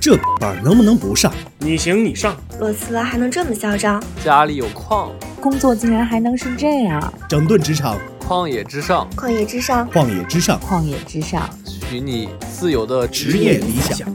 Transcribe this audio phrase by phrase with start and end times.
[0.00, 1.32] 这班能不能不上？
[1.58, 2.36] 你行你上。
[2.58, 4.02] 裸辞还能这么嚣张？
[4.22, 7.12] 家里有矿，工作竟然还能是这样？
[7.28, 14.06] 整顿职场，旷野之上，旷野之上，旷野之上，旷野之上，许你自由的职业理想。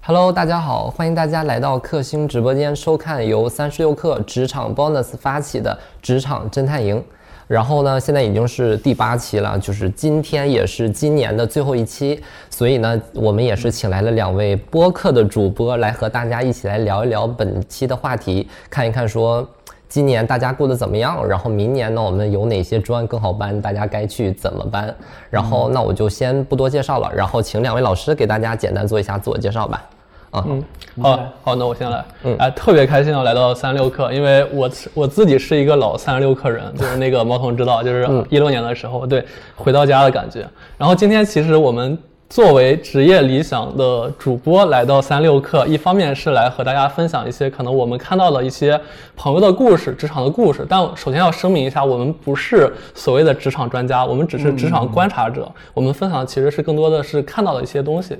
[0.00, 7.04] Hello，大家好，欢迎大家来到克星直播间收看由三十六氪职场 Bonus 发起的职场侦探营。
[7.48, 19.48] 然后呢，现在已经是第八期了，就是今天也是今年的最后一期，所以呢，我们也是请来了两位播客的主播来和大家一起来聊一聊本期的话题，看一看说
[19.88, 24.94] 今年大家过得怎么样，然后明年呢，我们有哪些专更好搬，大家该去怎么搬？
[25.30, 29.82] 然后那我就先不多介绍了，然后请两位老师给大家简单做一下自我介绍吧。
[30.30, 30.62] 啊，嗯，
[31.00, 32.04] 好好，那我先来。
[32.24, 39.24] 嗯哎，特别开心啊来到三十六课，因为我我自己是一个老三十六课人， 就是那个毛童知道，就是嗯一六年的时候，对，
[39.56, 40.46] 回到家的感觉。
[40.76, 41.96] 然后今天其实我们
[42.28, 48.78] 作为职业理想的主播来到三六课，一方面是来和大家分享一些可能我们看到的一些
[49.16, 50.66] 朋友的故事、职场的故事。
[50.68, 55.50] 但首先要声明一下，我们不是所谓的职场专家，我们只是职场观察者。
[55.72, 58.18] 我们分享的其实是更多的是看到的一些东西。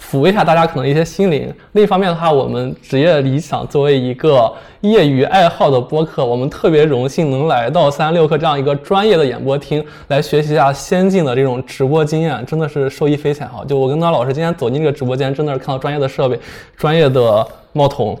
[0.00, 1.52] 抚慰一下大家可能一些心灵。
[1.72, 13.64] 另一方面的话，我们职业理想作为一个业余爱好的播客，我们特别荣幸能来到三六课这样一个专业的演播厅，来学习一下先进的这种直播经验，真的是受益匪浅哈。
[13.66, 16.38] 就我跟张老师今天走进这个直播间，真的是看到专业的设备、
[16.76, 18.16] 专业的猫筒，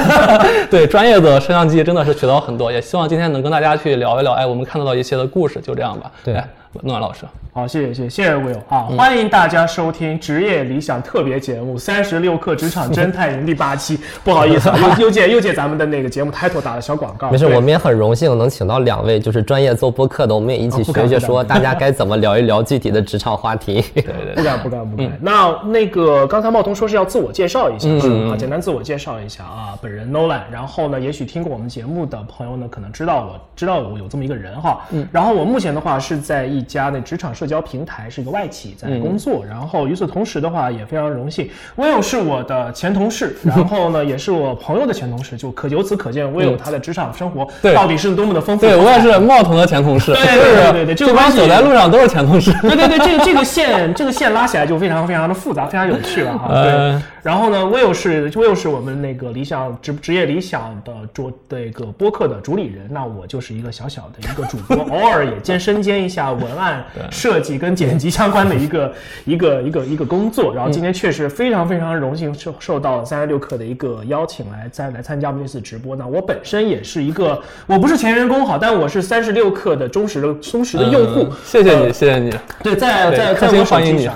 [0.70, 2.70] 对专业的摄像机，真的是学到很多。
[2.70, 6.10] 也希望今天能跟大家去聊一聊，哎，我们看到的一些的故事，就这样吧。
[6.24, 6.48] 对哎，
[6.82, 7.24] 诺兰老师。
[7.52, 8.82] 好，谢谢谢谢谢谢 Will 啊！
[8.98, 13.98] 欢迎大家收听职业理想特别节目《三十六课职场侦探营》第八期。
[14.22, 17.30] 不好意思啊，又又借又借咱们的那个节目 title 打了小广告。
[17.30, 23.82] 没事，对我们也很荣幸能请到两位就是专业做播客的，我们也一起哦不敢不敢学学说大家该怎么聊一聊具体的职场话题。
[23.94, 25.18] 对对不敢不敢不敢。
[25.22, 27.88] 那那个刚才茂通说是要自我介绍一下？
[28.30, 30.42] 啊，简单自我介绍一下啊，本人 Nolan。
[30.52, 34.80] 然后呢，也许听过我们节目的朋友呢，可能知道我知道我有这么一个人哈。
[34.90, 35.08] 嗯。
[35.10, 48.66] 然后我目前的话是在一家的职场社交平台是一个外企在工作，然后与此同时的话也非常荣幸，Will 是我的前同事，然后呢也是我朋友的前同事，就可由此可见 Will 他的职场生活对到底是多么的丰富。
[48.66, 52.52] 对我也是茂腾的前同事，对对对对对这个关系这帮走在路上都是前同事。
[52.62, 56.48] 对对对，这个这个线这个线拉起来就非常非常的复杂，非常有趣了哈。
[56.48, 68.94] 对呃，然后呢，Will 是 Will 是我们那个理想职职业理想的主这个播客的主理人，那我就是一个小小的一个主播，偶尔也兼身兼一下文案设计跟剪辑相关的一个
[69.26, 70.54] 一个一个一个工作。
[70.54, 76.06] 然后今天确实非常非常荣幸受受到三十六课的一个邀请来再来参加我们这次直播那。
[76.06, 81.32] 我本身也是一个我不是前员工好，但我是三十六课的忠实的忠实的用户嗯。
[81.44, 82.30] 谢谢呃你，谢谢你。
[82.62, 84.14] 对，在对在在我手机上。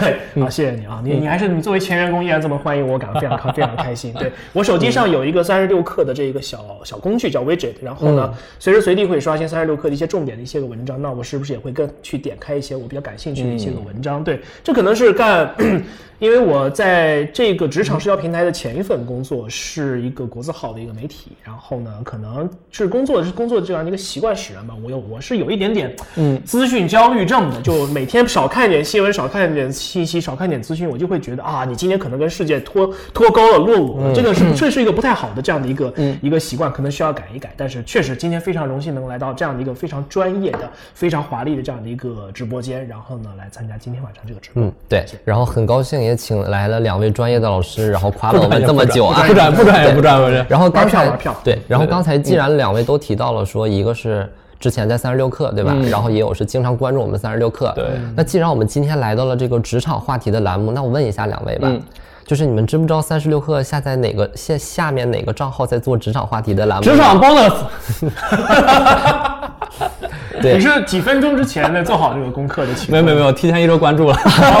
[0.00, 4.12] 对好，谢谢你啊，你你还是你作为前员工依然这么欢迎我，感到非常开 非常开心。
[4.14, 14.22] 对我手机上有一个三十六氪的这个小小工具叫 widget，然后呢，随时随地会刷新三十六氪的一些重点的一些个文章，那我是不是也会更去点开一些我比较感兴趣的一些个文章？
[14.24, 15.54] 对，这可能是干。
[16.22, 24.72] 因为我在这个职场社交平台的前一份工作是一个国字号的一个媒体，然后呢，可能是工作是工作这样的一个习惯使然吧。
[24.84, 34.14] 我有我是有一点点嗯资讯焦虑症的，就每天少看一点新闻，少看一点信息，少看点资讯，我就会觉得啊，你今天可能跟世界脱脱钩了，落伍了。
[34.14, 37.52] 这个是这是一个不太好的这样的一个一个习惯，可能需要改一改。
[37.56, 44.62] 但是确实今天非常荣幸能来到这样的一个非常专业的、非常华丽的这样的一个直播间，然后呢来参加今天晚上这个直播。
[44.62, 50.46] 嗯，对，然后很高兴也请来了两位专业的老师，然后夸了我们这么久啊，不转不转也不转不转。
[50.48, 55.74] 然后刚才玩票对，然后刚才既然两位都提到了说，一个是之前在三十六课对吧？
[55.90, 57.72] 然后也有是经常关注我们三十六课。
[57.74, 57.84] 对。
[58.16, 61.82] 那既然我们今天来到了这个职场话题的栏目，那我问一下两位吧，嗯
[62.24, 66.84] 就是你们知不知道三十六课下在哪个下下面哪个账号在做职场话题的栏目？
[66.84, 67.52] 职场 bonus，
[70.40, 72.90] 对你是几分钟之前呢做好这个功课的情？
[72.90, 74.16] 没有没有没有，提前一周关注了。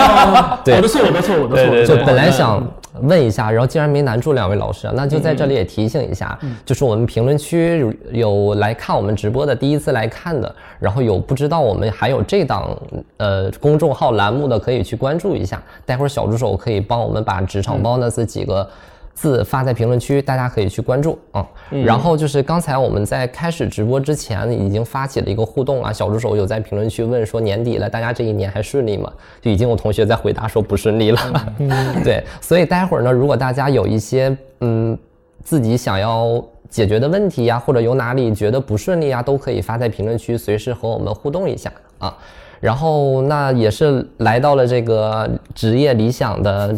[0.64, 1.96] 对我的错，我的错，我的错。
[1.96, 12.76] 就本来嗯想问一下，然后既然没难住两位老师，那就在这里也提醒一下，就是我们评论区有有来看我们直播的，第一次来看的，然后有不知道我们还有这档
[13.16, 15.62] 呃公众号栏目的，可以去关注一下。
[15.86, 18.68] 待会儿小助手可以帮我们把职场 bonus 几个。
[19.14, 21.84] 字发在评论区，大家可以去关注啊、嗯。
[21.84, 29.12] 然后就是刚才我们在开始直播之前已经发起了一个互动啊，小助手有在评论区问说年底了，大家这一年还顺利吗？
[29.40, 31.20] 就已经有同学在回答说不顺利了。
[32.02, 34.98] 对，所以待会儿呢，如果大家有一些嗯
[35.42, 42.16] 自己想要解决的问题呀、或者有哪里觉得不顺利啊，都可以发在评论区，随时和我们互动一下啊。
[42.60, 46.72] 然后那也是来到了这个职业理想的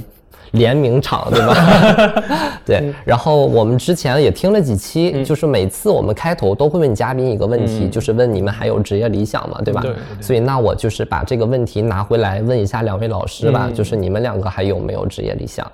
[0.55, 2.23] 联名场，对吧？
[2.67, 2.93] 对。
[3.05, 9.61] 然后我们之前也听了几期，就是每次我们开头都会问嘉宾一个问题，就是问你们还有职业理想吗？
[9.65, 9.85] 对吧？
[10.21, 15.71] 所以那我就是把这个问题拿回来问一下两位老师吧，就是你们两个还有没有职业理想？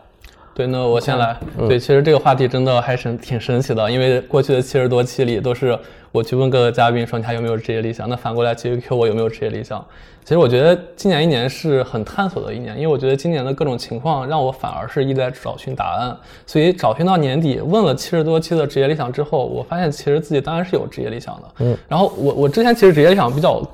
[0.60, 1.34] 对，那我先来。
[1.58, 5.78] 嗯对，其实这个话题真的还是挺神奇的，因为过去的七十多期里都是
[6.12, 9.82] 我去问各个嘉宾说你还有没有职业理想，那反过来其实 Q 我有没有职业理想。
[10.22, 16.14] 其实我觉得今年一年是很探索的一年，因为我觉得今年的各种情况让我反而是一直在找寻答案，
[16.44, 21.42] 所以找寻到年底问了七十多期的职业理想之后，我发现其实自己当然是有职业理想的。
[21.60, 23.66] 嗯，然后我我之前其实职业理想比较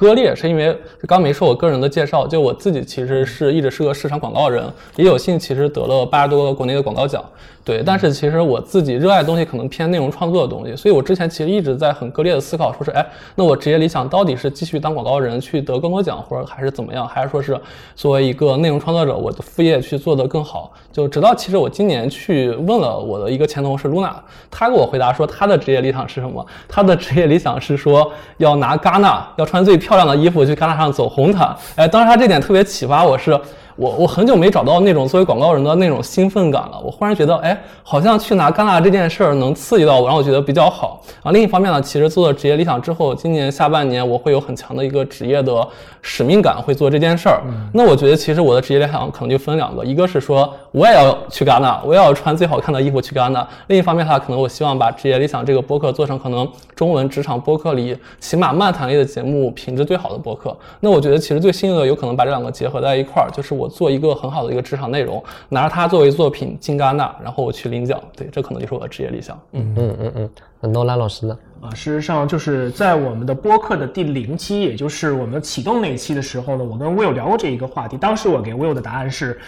[0.00, 0.74] 割裂，是因为
[1.06, 4.64] 刚没说我个人的介绍，就我自己其实是一直是个市场广告人，
[4.96, 7.22] 也有幸其实得了八十多个国内的广告奖，
[7.62, 7.82] 对。
[7.84, 17.60] 但是其实我自己热爱的东西可能偏内容创作的东西，所以我之前其实一直在很割裂的思考，说是哎，那我职业理想到底是继续当广告人去得更多奖，或者还是怎么样，还是说是
[17.94, 20.72] 作为一个内容创作者，我的副业去做得更好？
[20.90, 24.14] 就直到其实我今年去问了我的一个前同事 Luna，
[24.50, 26.44] 她给我回答说她的职业理想是什么？
[26.66, 31.52] 她的职业理想是说要拿戛纳，要穿最漂漂亮的衣服去戛纳上走红毯。
[31.74, 33.36] 哎，当时他这点特别启发我是。
[33.80, 36.78] 我我很久没找到那种作为广告人的那种兴奋感了。
[36.84, 41.02] 我忽然觉得，哎，好像去拿戛纳这件事儿能刺激到我，让我觉得比较好。
[41.22, 45.66] 啊，另一方面呢，其实做了职业理想之后，今年下半年我会有很强的一个职业的
[46.02, 47.40] 使命感，会做这件事儿。
[47.72, 53.48] 那我觉得其实我的职业理想可能就分两个，一个是说我也要去戛纳，我也要穿最好看的衣服去戛纳。
[53.68, 56.46] 另一方面的话，可能我希望把职业理想这个播客做成可能
[56.76, 60.54] 中文职场播客里起码漫谈类的节目品质最好的播客。
[60.80, 67.98] 那我觉得其实最幸运的有可能把这两个结合在一块儿，就是我做一个很好的一个职场内容，拿着它作为作品进戛纳，然后我去领奖。
[68.16, 69.40] 对，这可能就是我的职业理想。
[69.52, 70.30] 嗯，嗯嗯嗯，
[70.60, 71.38] 那诺拉老师呢？
[71.62, 77.96] 啊，事实上就是在我们的播客的第零期，也就是我们启动那一期的时候呢，我跟 Will 聊过这一个话题。
[77.96, 79.38] 当时我给 Will 的答案是，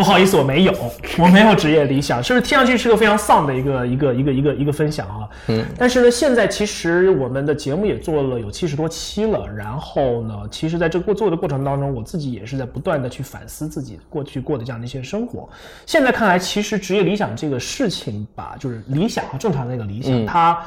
[0.00, 0.74] 不好意思，我没有，
[1.20, 5.28] 我没有职业理想，是不是听上去是个非常丧的一个一个一个一个一个分享啊？
[5.48, 5.62] 嗯。
[5.76, 15.46] 但是呢，现在其实我们的节目也做了有七十多期了，然后呢，其实在这过做的过程当中，我自己也是在不断的去反思自己过去过的这样的一些生活。
[15.84, 20.58] 现在看来，其实职业理想这个事情吧，就是理想和正常的那个理想，它。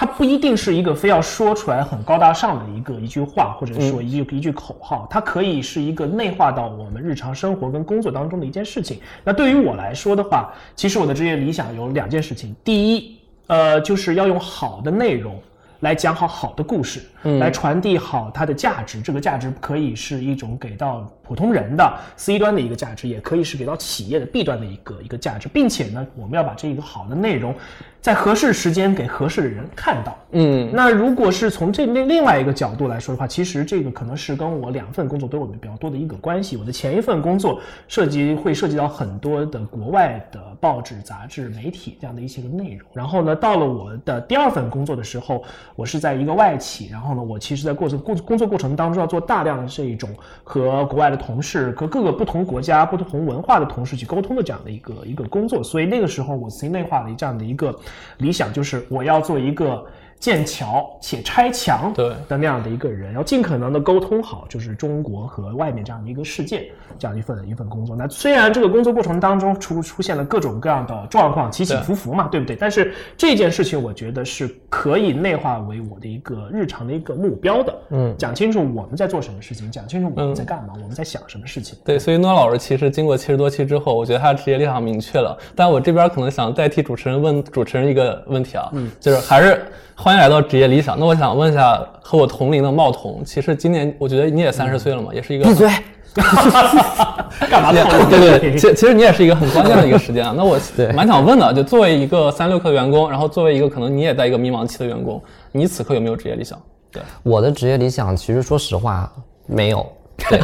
[0.00, 8.98] 它不一定是一个非要说出来很高大上的一个一句话，或者说一句、一句口号，它可以是一个内化到我们日常生活跟工作当中的一件事情。
[9.22, 13.18] 那对于我来说的话，其实我的职业理想有两件事情，第一，
[13.48, 15.38] 呃，就是要用好的内容。
[15.80, 19.00] 来讲好好的故事，来传递好它的价值。
[19.00, 27.54] 这个价值可以是一种给到普通人的 C 端的一个价值，也可以是给到企业的 B 端的一个一个价值，并且呢，我们要把这一个好的内容
[28.00, 30.18] 在合适时间给合适的人看到。
[30.32, 36.56] 嗯，那如果是从这另另外一个角度来说的话，其实这个可能是跟我两份工作都有比较多的一个关系。
[36.56, 42.88] 我的前一份工作涉及会涉及到很多的国外的报纸、杂志、媒体这样的一些个内容。
[42.92, 45.44] 然后呢，到了我的第二份工作的时候，
[45.76, 50.10] 我是在一个外企，然后呢，我其实在过程工工作过程当中要做大量的这一种
[50.42, 55.62] 和国外的同事、和各个不同国家、不同文化的同事去沟通的这样的一个一个工作。
[55.62, 57.78] 所以那个时候我自己内化了这样的一个
[58.18, 59.84] 理想，就是我要做一个。
[60.20, 67.96] 建桥且拆墙对的那样的一个人，要尽可能的沟通好，就是中国和外面这样的一个世界，这样一份一份工作。
[67.96, 72.54] 那虽然这个工作过程当中出出现了各种各样的状况，起起伏伏嘛，对不对？
[72.54, 77.74] 但是这件事情我觉得是可以内化为我的一个日常的一个目标的。
[77.88, 81.78] 嗯，讲清楚我们在做什么事情，讲清楚我们在干嘛，我们在想什么事情。
[81.82, 85.34] 对，所以诺老师其实经过七十多期之后，我觉得他的职业理想明确了。
[85.56, 89.64] 但我这边可能想代替主持人问主持人一个问题啊，嗯，就是还是
[90.10, 90.98] 欢迎来到职业理想。
[90.98, 95.70] 那我想问一下，和我同龄的茂童，其实今年我觉得你也三十岁了嘛，也是一个闭嘴。
[97.48, 100.34] 干嘛呢对对对，其其实你也是一个很关键的一个时间啊。
[100.36, 106.60] 那我对蛮想问的，就作为一个三六氪的员工，然后作为一个可能你也在一个迷茫期的员工，你此刻有没有职业理想？
[106.90, 109.08] 对，我的职业理想，其实说实话
[109.46, 109.86] 没有。
[110.28, 110.40] 对，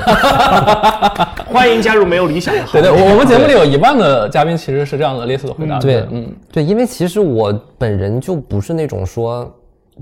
[1.52, 2.90] 欢迎加入没有理想的行对列。
[2.90, 5.78] 对，我我们节目里有一半的嘉宾其实是这样的类似的回答。
[5.78, 9.52] 对，嗯，对，因为其实我本人就不是那种说，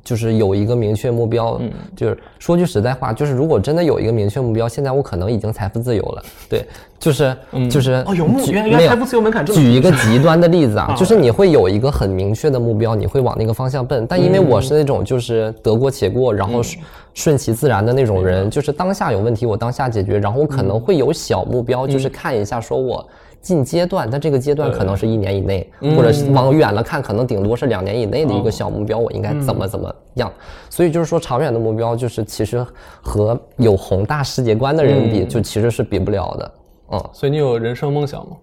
[0.02, 6.22] 就是有一个明确目标，嗯，就是说句实在话，就是如果真的有一个明确目标，现在我可能已经财富自由了。
[6.50, 6.66] 对，
[6.98, 7.36] 就是
[7.70, 14.04] 就是哦有目原来原来财富自由门槛这么举一个极端的例子啊 啊，就是你会有一个很明确的目标，你会往那个方向奔。
[14.06, 16.82] 但因为我是那种就是得过且过，然后顺
[17.14, 23.06] 顺其自然的那种人，就是当下有问题我当下解决，然后我可能会有小目标，就是看一下说我。
[23.44, 30.32] 进阶段，但这个阶段可能是一年以内，或者是往远了看，可能顶多是两年以内的一个小目标，我应该怎么怎么样。
[30.70, 32.66] 所以就是说，长远的目标就是其实
[33.02, 36.52] 和有宏大世界观的人比，就其实是比不了的。
[36.92, 38.36] 嗯，所以你有人生梦想吗？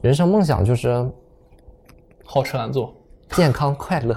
[0.00, 1.04] 人生梦想就是
[2.24, 2.94] 好吃懒做。
[3.34, 4.14] 健康快乐，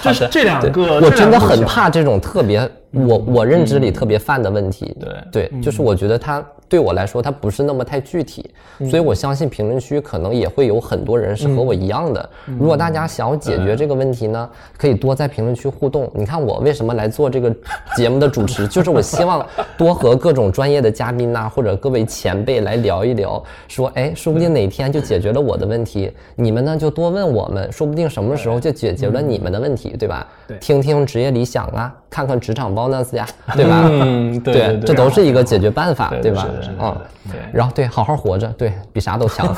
[0.00, 4.96] 这是这两个，我真的很怕这种特别我我认知里特别泛的问题。
[4.98, 5.48] 对。
[5.50, 8.50] 对，就是我觉得它对我来说它不是那么太具体，
[8.88, 12.28] 所以我相信评论区可能也会有很多人是和我一样的。
[12.58, 16.10] 如果大家想要解决这个问题呢，可以多在评论区互动。
[16.14, 17.54] 你看我为什么来做这个
[17.96, 19.44] 节目的主持，就是我希望
[19.76, 30.26] 多和各种专业的嘉宾呐，或者各位前辈来聊一聊，说哎，说不定哪天就解决了我的问题，你们呢就多问我们，说不定什么时候就解决了你们的问题，对吧？
[30.46, 33.82] 对，听听职业理想啊，看看职场 bonus 呀，对吧？
[33.90, 36.46] 嗯，对，这都是一个解决办法，对吧？
[36.80, 36.96] 嗯，
[37.30, 37.40] 对。
[37.52, 39.46] 然后对，好好活着，对比啥都强。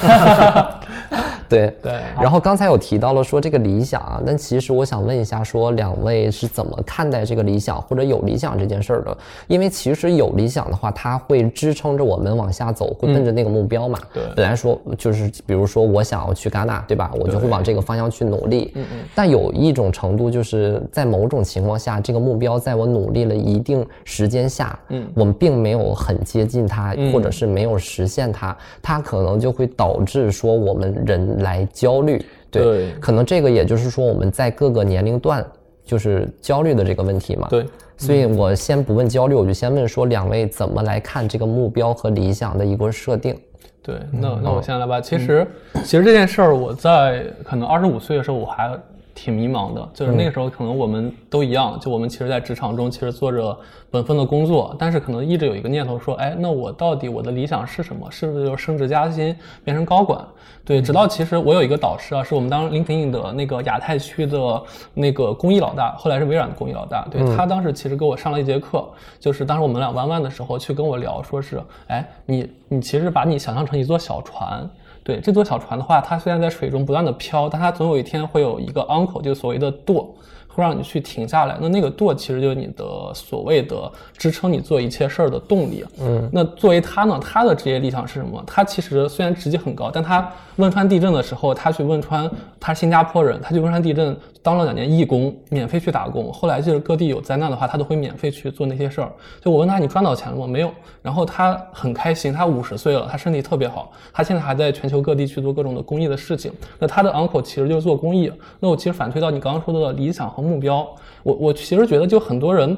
[1.56, 1.92] 对对。
[2.20, 9.16] 然后刚才有提到了说这个理想啊，但其实我想问一下，说两位是怎么看待这个理想或者有理想这件事儿的？
[9.46, 13.98] 因为其实有理想的话，它会支撑着我们往下走，会奔着那个目标嘛。
[14.14, 14.22] 对。
[14.34, 17.12] 本来说就是，比如说我想要去戛纳，对吧？
[17.18, 18.72] 我就会往这个方向去努力。
[18.74, 18.98] 嗯嗯。
[19.14, 31.41] 但有一种程度，就是在某种情况下，这个目标在我努力了一定时间下，嗯，我们并没有很接近它，或者是没有实现它，它可能就会导致说我们人。
[31.42, 35.44] 来焦虑，对，可能这个也就是说我们在各个年龄段
[35.84, 37.46] 就是焦虑的这个问题嘛。
[37.50, 43.36] 对，所以我先不问焦虑，我就先问说两位怎么来看这个目标和理想的一个设定。
[43.82, 45.00] 对，那那我先来吧。
[45.00, 45.46] 其实
[45.84, 48.78] 其实这件事儿我在可能二十五岁的时候我还
[49.14, 53.56] 挺迷茫的，就是那个时候可能我们都一样，就我们其实，在职场中其实做着
[53.90, 58.10] 本分的工作，但是可能一直有一个念头说，哎，那我到底我的理想是什么？
[58.10, 60.24] 是不是就是升职加薪变成高管？
[60.64, 64.62] 对，直到其实我有一个导师啊，是我们当 LinkedIn 的那个亚太区的
[64.94, 67.06] 那个公益老大，后来是微软的公益老大。
[67.10, 68.88] 对他当时其实给我上了一节课，
[69.18, 74.68] 就是当时我们俩弯弯的时候去跟我聊，说是，哎，你你其实把你想象成一座小船，
[75.04, 80.14] 对，这座小船的话，它虽然在水中不断的飘，但它总有一天会有一个 uncle，就所谓的舵。
[80.54, 85.82] 会让你去停下来，那那个舵其实就是你的所谓的支撑你做一切事儿的动力。
[85.98, 88.44] 嗯，那作为他呢，他的职业理想是什么？
[88.46, 92.30] 他其实虽然职级很高，但他汶川地震的时候，他去汶川，
[92.60, 96.30] 他是新加坡人，他去汶川地震当了两年义工，免费去打工。
[96.30, 99.10] 后来就是各地有灾难的话，他都会免费去做那些事儿。
[99.40, 100.46] 就我问他，你赚到钱了吗？
[100.46, 100.70] 没有。
[101.00, 106.52] 然后他很开心，他五十岁了，他身体特别好，他现在还在全球各地去做各种的公益的事情。
[106.78, 108.30] 那他的 uncle 其实就是做公益。
[108.60, 110.42] 那我其实反推到你刚刚说的理想和。
[110.42, 110.84] 目标，
[111.22, 112.76] 我我其实觉得就很多人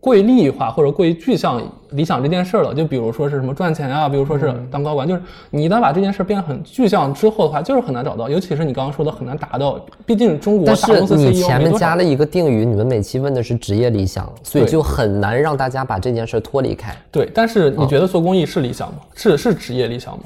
[0.00, 2.74] 过于利益化或者过于具象理想这件事了。
[2.74, 8.28] 就比如说是什么赚钱啊，比如说是当高管，就是你一旦把这件事变得很具象之后的话，就是很难找到。
[8.28, 16.94] 尤其是你刚刚说的很难达到，毕竟中国大公司 CEO 你前面加了一个定语，你们每期问的是职业理想，所以就很难让大家把这件事脱离开。
[17.10, 18.98] 对，但是你觉得做公益是理想吗？
[19.14, 20.24] 是是职业理想吗？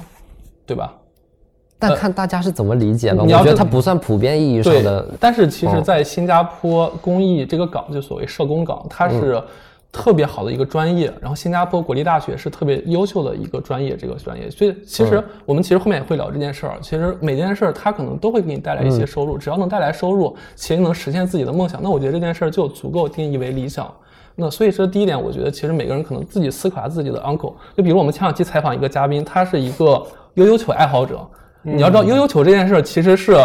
[0.67, 0.93] 对吧？
[1.79, 3.23] 但看大家是怎么理解吧。
[3.23, 5.07] 我觉得它不算普遍意义上的。
[5.21, 9.41] 但是其实，在新加坡公益这个岗，就所谓社工岗，它是
[9.93, 11.13] 特别好的一个专业。
[11.21, 14.51] 然后新加坡国立大学是特别优秀的一个专业，这个专业。
[14.51, 16.77] 所以其实我们其实后面也会聊这件事儿。
[16.83, 23.89] 其实每件事儿它可能都会给你带来一些收入，只要能带来收入，且能实现自己的梦想，那我觉得这件事儿就足够定义为理想。
[24.35, 27.55] 那所以说第一点，我觉得其实每个人可能自己思考下自己的 uncle。
[27.77, 30.05] 就比如我们前两期采访一个嘉宾，他是一个
[30.35, 31.25] 悠悠球爱好者。
[31.63, 33.37] 你要知道，悠悠球这件事其实是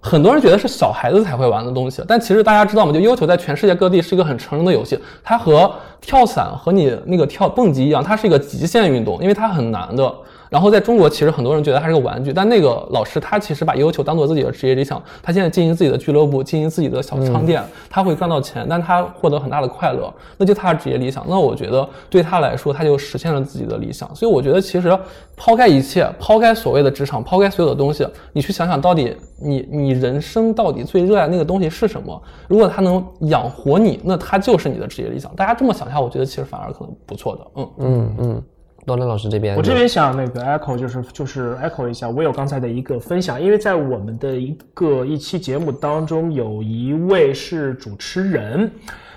[0.00, 2.92] 很多人觉得是小孩子才会玩的东西，但其实大家知道吗？
[2.92, 10.12] 就悠悠球在全世界各地是一个很成人的游戏，它和跳伞和你那个跳蹦极一样，它是一个极限运动，因为它很难的。
[10.52, 15.02] 然后在中国，其实很多人觉得它是个玩具，但那个老师他其实把悠悠球当做自己的职业理想。
[15.22, 21.24] 他现在经营自己的俱乐部，经营自己的小商店，他会赚到钱，但他获得很大的快乐，那就他的职业理想。
[21.26, 24.14] 那我觉得对他来说，他就实现了自己的理想。
[24.14, 24.98] 所以我觉得其实
[25.34, 32.22] 抛开一切，抛开所谓的职场，抛开所有的东西，你去想想到底你你人生到底最热爱那个东西是什么？
[32.46, 35.34] 如果他能养活你，那他就是你的职业理想。
[35.34, 37.46] 大家这么想一下，我觉得其实反而可能不错的。
[37.56, 38.42] 嗯嗯嗯。
[38.86, 48.70] 罗伦老师这边，我这边想那个 echo 就是就是 echo 一下，我有刚才的一个分享，因为在我们的一个一期节目当中，有一位是主持人，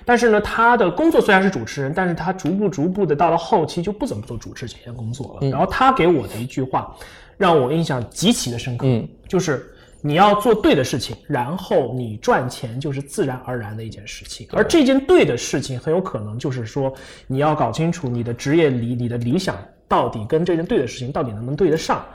[0.06, 5.50] 但是呢，他的工作虽然是主持人，但是他逐步逐步的到了后期就不怎么做主持这些工作了。
[5.50, 6.96] 然后他给我的一句话，
[7.38, 8.86] 让我印象极其的深刻，
[9.28, 9.72] 就是。
[10.06, 14.48] 你要做对的事情，然后你赚钱就是自然而然的一件事情。
[14.52, 16.94] 而这件对的事情，很有可能就是说，
[17.26, 19.58] 你要搞清楚你的职业理、你的理想
[19.88, 22.06] 到底跟这件对的事情到底能不能对得上。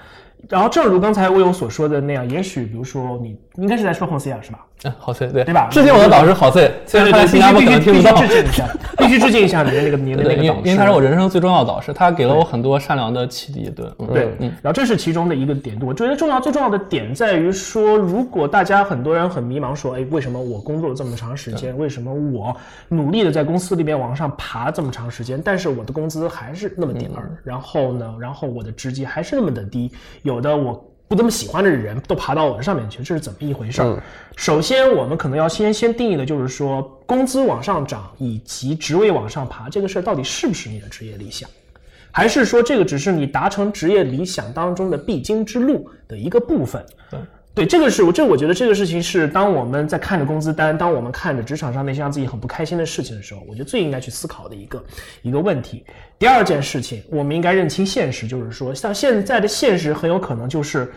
[0.49, 4.67] 然后正如刚才魏勇所说的那样，也许比如说你应该是在说红 C 啊是吧？
[4.85, 8.27] 嗯，好 C 对对吧致敬我的导师好 C，虽然他在新加坡可能听不到必。
[8.27, 13.69] 须致敬一下， 必须致敬一下你的那个你的，那个导师，因为他是我人生最重要的导师，他给了我很多善良的启迪。
[13.69, 14.23] 对，嗯对，
[14.63, 15.79] 然后这是其中的一个点。
[15.83, 22.57] 我觉得重要最重要的点在于说，如果大家很多人很迷茫，说，哎，为什么我工作了这么长时间，为什么我
[22.89, 30.83] 努力的在公司里面往上爬这么长时间，但是我的工资还是那么点儿，然后呢，然后我的职级还是那么的低，有的我。
[31.11, 34.01] 不怎么喜欢的人都爬到我的上面去，这是怎么一回事儿？
[34.37, 41.51] 首先，我们可能要先先定义的就是说，工资往上涨以及职位往上爬这个事儿到底是不是你的职业理想？
[42.13, 46.81] 还是说这个只是你达成职业理想当中的必经之路的一个部分？
[47.11, 47.19] 对
[47.61, 54.83] 对，这个是我这我觉得这个事情是当我们在看着工资单，当我们看着职场上那些让自己很不开心的事情的时候，我觉得最应该去思考的一个
[55.21, 55.85] 一个问题。
[56.19, 60.91] 第二件事情，我们应该认清现实，就是说，像现在的现实很有可能就是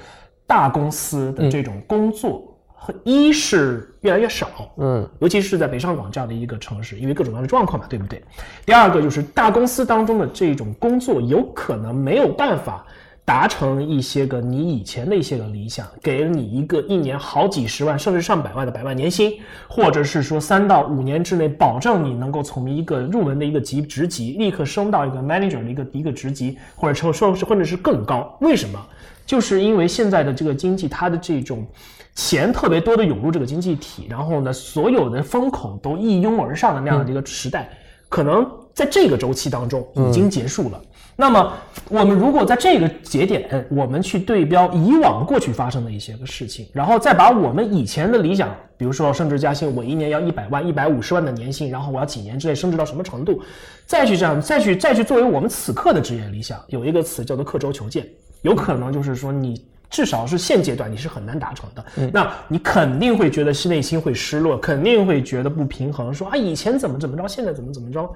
[0.48, 2.50] 大公司的这种工作。
[2.76, 8.22] 和一是越来越少，嗯，尤其是在北上广这样的一个城市，因为各种各样的状况嘛，对不对？
[8.66, 12.86] 第二个就是大公司当中的这种工作，有可能没有办法
[13.26, 19.34] 达成一些个你以前的一些个理想，给了你一个一年好几十万甚至上百万的百万年薪，
[19.68, 28.38] 或者是说三到五年之内保证你能够从一个入门的一个级职级立刻升到一个 manager 的一个一个职级，或者说说或者是更高。
[28.42, 28.80] 为什么？
[29.26, 31.66] 就是因为现在的这个经济，它的这种
[32.14, 37.70] 钱特别多的涌入这个经济体，然后呢，所有的风口都一拥而上的那样的一个时代，
[38.10, 40.82] 可能在这个周期当中已经结束了。
[41.16, 41.54] 那么，
[41.90, 53.42] 我们如果在这个节点，我们去对标以往过去发生的一些个事情，然后再把我们以前的理想，比如说升职加薪，我一年要一百万、一百五十万的年薪，然后我要几年之内升职到什么程度，
[53.86, 58.08] 再去这样，再去再去作为我们此刻的职业理想，有一个词叫做刻舟求剑，
[58.42, 59.64] 有可能就是说你。
[59.90, 68.12] 至少是现阶段你是很难达成的，那你肯定会觉得是内心会失落，肯定会觉得不平衡，说啊以前怎么怎么着，现在怎么怎么着，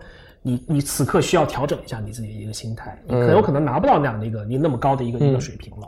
[0.48, 5.88] 你你此刻需要调整一下你自己的一个心态，你很有可能拿不到那样的一个你那么高的一个一个水平了，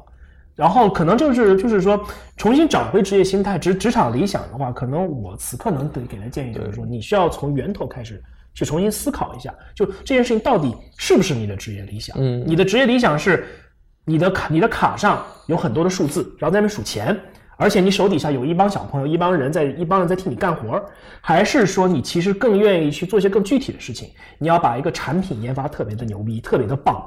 [0.55, 1.99] 然后可能就是就是说
[2.35, 8.21] 重新找回职业心态，职职场理想的话，可能我此刻能给给的建议就是说，你需要从源头开始。
[8.55, 12.17] 去重新思考一下，就这件事情到底是不是你的职业理想？
[12.19, 13.45] 嗯，你的职业理想是
[14.03, 17.17] 你的卡，你的卡上有很多的数字，然后在那边数钱，
[17.59, 20.85] 而且你手底下有一帮小朋友，一帮人在一帮人在替你干活儿，
[21.19, 24.07] 还是说你其实更愿意去做些更具体的事情？
[24.37, 27.03] 你要把一个产品研发特别的牛逼，特别的棒。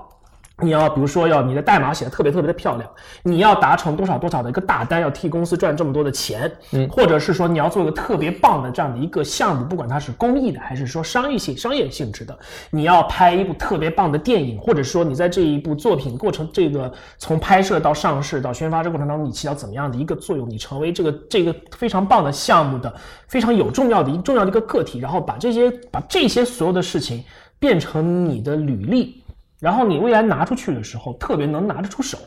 [0.63, 2.89] 你要比如说要你的代码写的特别特别的漂亮，
[3.23, 12.39] 你要达成多少多少的一个大单，要替公司赚这么多的钱，嗯，或者是说你要做一个特别棒的这样的一个项目，不管它是公益的还是说商业性商业性质的，
[12.71, 20.49] 你要拍一部特别棒的电影，或者说你在这一部作品过程这个从拍摄到上市到宣发这过程当中，你起到怎么样的一个作用？
[20.49, 22.93] 你成为这个这个非常棒的项目的
[23.27, 27.25] 非常有重要的一重要的一个个体，然后把这些把这些所有的事情
[27.59, 29.22] 变成你的履历。
[29.63, 32.19] 然后你未来拿出去的时候，特别能拿得出手。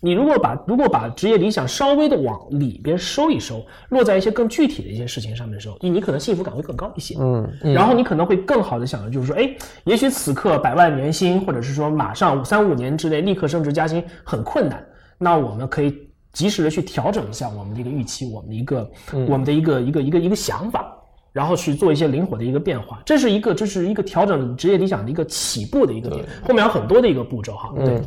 [0.00, 7.16] 你如果把如果把职业理想稍微的往里边收一收，落在一些更具体的一些事情上面的时候，你可能幸福感会更高一些。
[7.20, 14.82] 嗯，然后你可能会更好的想着就是说，哎，也许此刻百万年薪，或者是说马上三五年之内立刻升职加薪很困难，
[15.18, 15.94] 那我们可以
[16.32, 18.90] 及时的去调整一下我们的一个预期，我们的一个
[19.28, 20.96] 我们的一个一个一个一个想法。
[21.32, 27.72] 然后去做一些灵活的一个变化，这是一个这是一个调整职业理想的一个起步的一个点，后面有很多的一个步骤哈。
[27.76, 28.00] 对，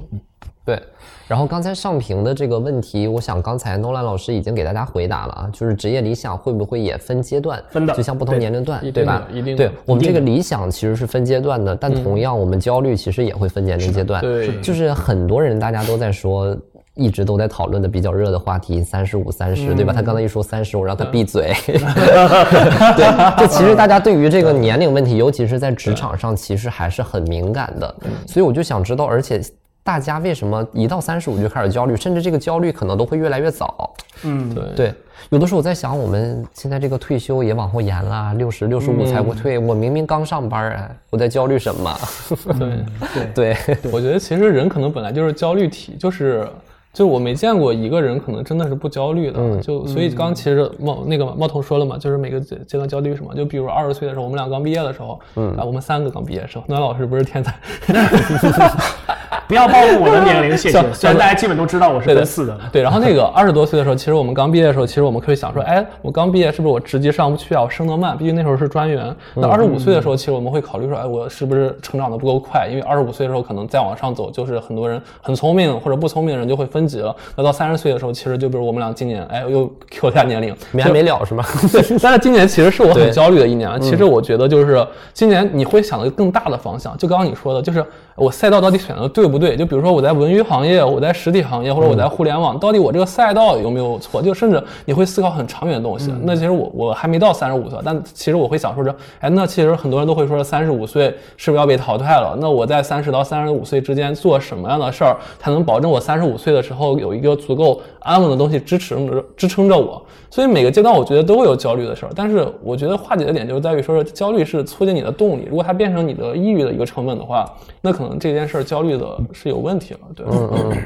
[0.65, 0.83] 对。
[1.25, 7.63] 然后刚才上屏的这个问题，我想刚才诺兰老师已经给大家回答了啊，就是职业理想会不会也分阶段？
[7.69, 9.25] 分的，就像不同年龄段，对吧？
[9.31, 9.55] 一定。
[9.55, 14.21] 对我们这个理想其实是分阶段的，但同样我们焦虑其实也会分年龄阶段。
[14.21, 16.55] 对，就是很多人大家都在说。
[16.95, 19.91] 一直都在讨论的比较热的话题，三十五三十，对吧？
[19.91, 21.51] 他刚才一说三十，我让他闭嘴。
[21.65, 27.95] 对，就其实大家对于这个年龄问题，尤其是在职场上，其实还是很敏感的。
[28.27, 29.41] 所以我就想知道，而且
[29.83, 33.91] 大家为什么一到三十五就开始焦虑，甚至这个焦虑可能都会越来越早。
[34.23, 34.93] 嗯，对对。
[35.29, 39.57] 有的时候我在想，我们现在这个退休也往后延了，六十六十五才会退。
[39.57, 41.99] 我明明刚上班啊，我在焦虑什么？
[42.59, 42.85] 对
[43.33, 46.47] 对对，我觉得其实人可能本来就是焦虑体，就是。
[46.93, 55.19] 就我没见过一个人可能真的是不焦虑的，就所以刚其实茂那个茂彤说了嘛，就是每个阶阶段焦虑什么，就比如二十岁的时候，我们俩刚毕业的时候，
[55.57, 57.55] 啊，我们三个刚毕业的时候，暖老师不是天才，
[59.47, 60.83] 不要暴露我的年龄，谢谢。
[60.93, 62.57] 虽然大家基本都知道我是对奔四的。
[62.71, 67.61] 对，然后那个二十多岁的时候，其实我们刚毕业的时候，其实我们可以想说，哎，我刚毕业是不是我职级上不去啊？
[67.61, 69.13] 我升得慢，毕竟那时候是专员。
[69.35, 72.67] 那二十五岁的时候，其实我们会考虑说，哎，我是不是成长的不够快？
[72.69, 77.15] 因为二十五岁的时候，可能再往上走，就是很多人很聪明或者不聪明的人就会分级了。
[77.35, 81.45] 那到三十岁的时候，其实就比如我们俩今年，哎，又 Q 一下年龄，没完没了是吧？
[81.71, 83.79] 对，但是今年其实是我很焦虑的一年。
[83.81, 89.55] 其实我觉得就是今年你会想的更大的方向，就刚刚你说的，就是我赛道到底选的对不对？
[89.55, 94.21] 就比如说我在文娱行业，我在实体行业，或者我在互联网，到底我这个赛道有没有错？
[94.21, 96.13] 就甚至你会思考很长远的东西。
[96.23, 102.37] 那其实我我还没到三十五岁，但其实我会想说着，哎，那其实很多人都会说三十五岁是不是要被淘汰了？
[102.39, 110.01] 那我在三十到三十五岁之间做什么样的事儿，才能保证我三十五岁的时候有一个足够安稳的东西支持着支撑着我？
[110.29, 117.45] 所以每个阶段我觉得都会有焦虑的事儿，但是我觉得化解的点就在于说是焦虑是促进你的动力，如果它变成你的抑郁的一个成本的话，
[117.81, 119.99] 那可能这件事儿焦虑的是有问题了。
[120.15, 120.83] 对，嗯嗯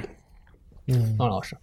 [0.87, 1.55] 嗯，张老师，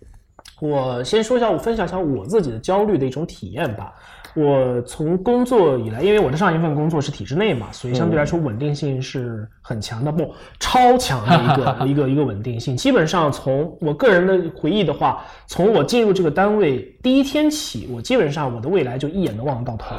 [0.61, 3.95] 我先说一下，我分享一下我自己的焦虑的一种体验吧。
[4.37, 12.77] 我从工作以来，因为我的上一份工作是体制内嘛，所以相对来说稳定性是很强的，不超强的一个 一个一个稳定性。
[12.77, 19.95] 基本上从我个人的回忆的话，从我进入这个单位第一天起，我基本上我的未来就一眼能望到头，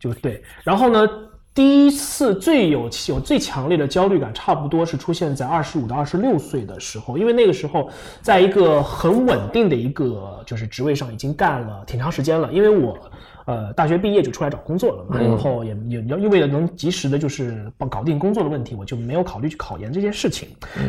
[0.00, 0.42] 就对。
[0.64, 1.08] 然后呢，
[1.56, 7.88] 第一次最有有最强烈的焦虑感，差不多是出现在二十五到二十六岁的时候，因为那个时候
[8.20, 12.98] 在一个很稳定的一个就是职位上已经干了挺长时间了，因为我。
[13.46, 20.48] 呃，大学毕业就出来找工作了嘛，然后也也也为了能及时的，就是搞定工作的问题，我就没有考虑去考研这件事情。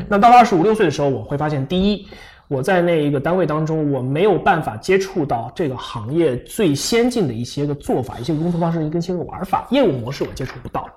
[0.10, 2.08] 那到了二十五六岁的时候，我会发现，第一，
[2.50, 10.88] 我在那一个单位当中，我没有办法接触到这个行业最先进的一些个做法、一些个工作方式、一些个玩法、业务模式，我接触不到。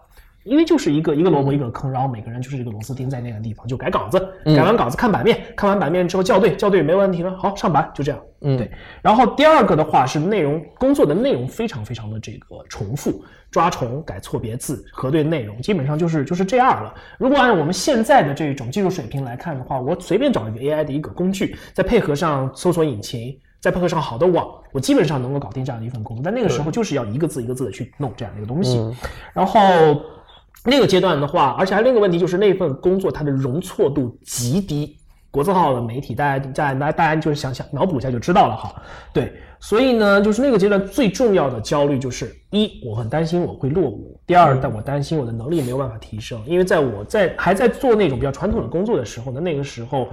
[0.45, 8.21] 因为就是一个一个萝卜一个坑，然后每个人就是一个螺丝钉在那个地方，就改稿子，改完稿子看版面，看完版面之后校对，校对没问题了，好上版，就这样。
[8.41, 8.71] 嗯，对。
[9.03, 16.95] 然后第二个的话是内容工作的内容非常非常的这个重复，抓重、改错别字、核对内容，基本上就是就是这样了。
[17.19, 23.39] 如果按我们现在的这种技术水平来看的话，我随便找一个 AI 的一个工具，再配合上搜索引擎。
[23.61, 26.23] 再配合上好的网，我基本上能够搞定这样的一份工作。
[26.25, 28.79] 但那个时候就是要一个字一个字的去弄这样的一个东西，
[29.35, 29.61] 然后。
[30.65, 34.97] 那个阶段的话，而且还另一个问题就是那份工作它的容错度极低，
[35.31, 38.75] 国字号的媒体，大家在大大家就是想想脑补一下就知道了哈。
[39.13, 50.09] 对，所以呢，就是那个阶段最重要的焦虑就是一，我很担心我会落伍；第二，但我担心我的能力没有办法提升，因为在我在还在做那种比较传统的工作的时候呢，那个时候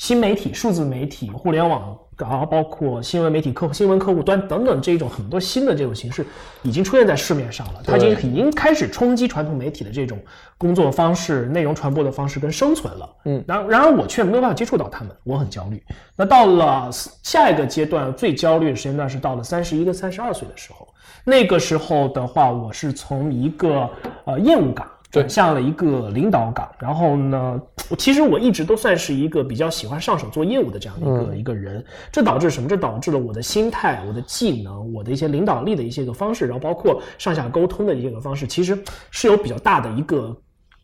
[0.00, 1.94] 新媒体、数字媒体、互联网。
[2.16, 6.24] 然后包括新闻媒体客、新闻客户端等等这种很多新的这种形式，
[6.62, 7.80] 已经出现在市面上了。
[7.82, 10.18] 它已经已经开始冲击传统媒体的这种
[10.58, 13.08] 工作方式、内容传播的方式跟生存了。
[13.24, 15.82] 嗯，然然而我却没有办法接触到他们，我很焦虑。
[16.14, 16.90] 那到了
[17.22, 20.86] 下一个阶段，最焦虑的时间段是到了三十一跟三十二岁的时候。
[21.24, 23.88] 那个时候的话，我是从一个
[24.26, 24.86] 呃业务岗。
[25.10, 27.60] 转向了一个领导岗，然后呢，
[27.98, 32.68] 其实我一直都算是一个比较喜欢上手做业务的这样的一个一个人，这导致什么？
[32.68, 38.78] 这导致了我的心态、我的技能、我的一些领导力的一些个方式，然后包括上下沟通的一些个方式，其实
[39.10, 40.36] 是有比较大的一个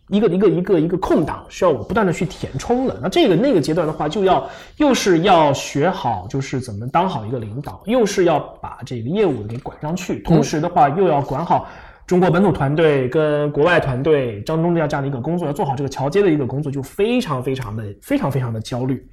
[0.09, 2.99] 一个一个一个一个空档，需要我不断的去填充的。
[3.01, 4.45] 那这个那个阶段的话，就要
[4.79, 11.69] 又是要学好，就是怎么当好一个领导，又是要把这个业务给管上去，同时的话又要管好。
[12.07, 19.05] 中国本土团队跟国外团队当中的这样的一个工作，要做好这个桥接的一个工作，就非常非常的非常非常的焦虑。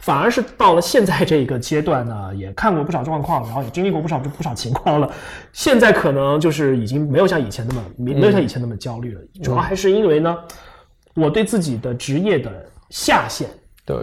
[0.00, 5.08] 反而是到了现在这个阶段呢，也看过不少状况，然后也经历过不少不少情况了。
[5.52, 9.20] 现在可能就是已经没有像以前那么没有像以前那么焦虑了。
[9.44, 10.36] 主要还是因为呢，
[11.14, 12.50] 我对自己的职业的
[12.88, 13.48] 下限、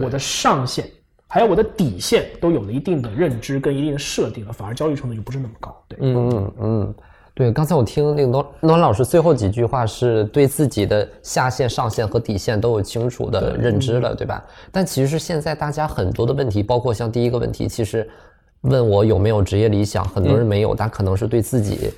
[0.00, 0.86] 我的上限，
[1.28, 5.84] 还有我的底线都有了一定的认知跟一定的设定了，反而焦虑程度就不是那么高。
[5.86, 6.94] 对，嗯嗯嗯。
[7.38, 14.44] 对，刚才我听那个诺诺老师最后几句话，是对自己的下限、上限和底线都有清楚的认知了，对吧？
[14.72, 18.04] 但其实现在大家很多的问题，包括像第一个问题，其实
[18.62, 21.92] 问我有没有职业理想，很多人没有，但可能是对自己。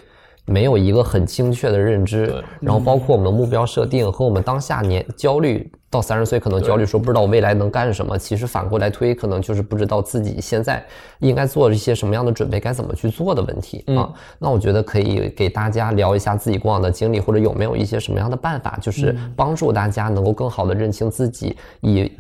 [0.46, 10.85] 没有一个很精确的认知，然后包括我们的目标设定和我们当下年焦虑到三十岁可能焦虑说不知道我未来能干什么，其实反过来推可能就是不知道自己现在
[11.20, 14.12] 应该做一些什么样的准备，该怎么去做的问题啊。
[14.38, 22.11] 那我觉得可以给大家聊一下自己过往的经历，或者有没有一些什么样的办法，就是帮助大家能够更好的认清自己，以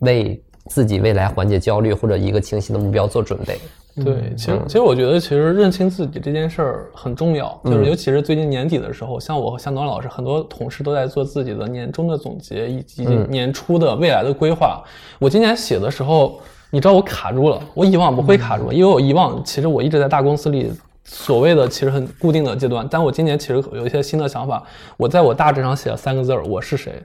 [0.00, 0.40] 为。
[0.70, 3.58] 自己未来缓解焦虑或者一个清晰的目标做准备。
[4.02, 14.82] 对，其实其实我觉得，其实认清自己这件事儿很重要，就是尤其是最近年底的时候，像我和向东老师，很多同事都在做自己的年终的总结以及年初的未来的规划。
[15.20, 20.72] 我今年写的时候，你知道我卡住了，我以往不会卡住，因为我以往其实我一直在大公司里，
[21.04, 24.60] 所谓的其实很固定的阶段，但我今年其实有一些新的想法，
[24.96, 27.00] 我在我大致上写了三个字儿，我是谁。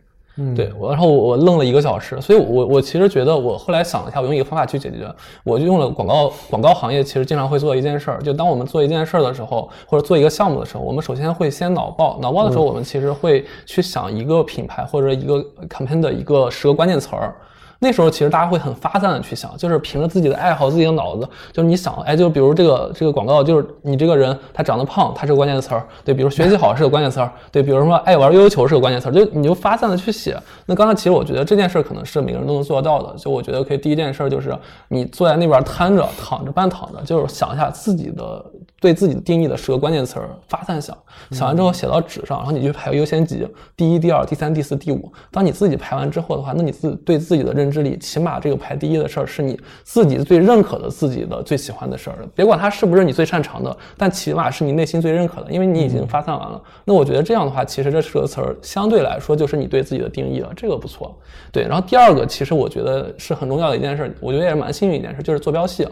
[0.55, 5.07] 对，我然后我愣了一个小时，所以，我我其实觉得，我后来想了一下，我用一个方法去解决，
[5.43, 17.35] 我就用了广告广告行业其实经常会做一件事儿，就当我们做一件事儿的时候，或者做一个项目的时候，我们首先会先脑爆，脑爆的时候，我们其实会去想一个品牌或者一个 campaign 的一个十个关键词儿。
[17.81, 30.37] 那时候其实大家会很发散的去想，就是凭着自己的爱好、自己的脑子，就是你想，哎，就比如这个这个广告，就是你这个人他长得胖，他是个关键词儿，对，比如学习好是个关键词儿，对，比如说爱玩悠悠球是个关键词儿，就你就发散的去写。
[30.65, 34.53] 那刚才其实我觉得这件事儿可能是每个人都能做到的，就我觉得可以第一件事儿就是
[34.89, 38.43] 你坐在那边瘫着、躺着、半躺着，就是想一下自己的
[38.79, 40.97] 对自己定义的十个关键词儿，发散想，
[41.31, 45.11] 想完之后写到纸上，然后你就排优先级，第一、第二、第三、第四、第五。
[45.31, 52.15] 当你自己排完之后的话，那你自对自己的认知里，起码这个排第一的事儿是你自己最认可的、自己的最喜欢的事儿。
[52.33, 56.61] 别管它是不是你最擅长的，但起码是你内心最认可的，因为你已经发散完了。
[56.85, 61.17] 那我觉得这样的话，其实这十个词儿相对来说就是你对自己的定义了，这个不错。
[61.51, 65.87] 对，然后第二个，其实我觉得是很重要的一件事，我觉得也是蛮幸运一件事，就是坐标系。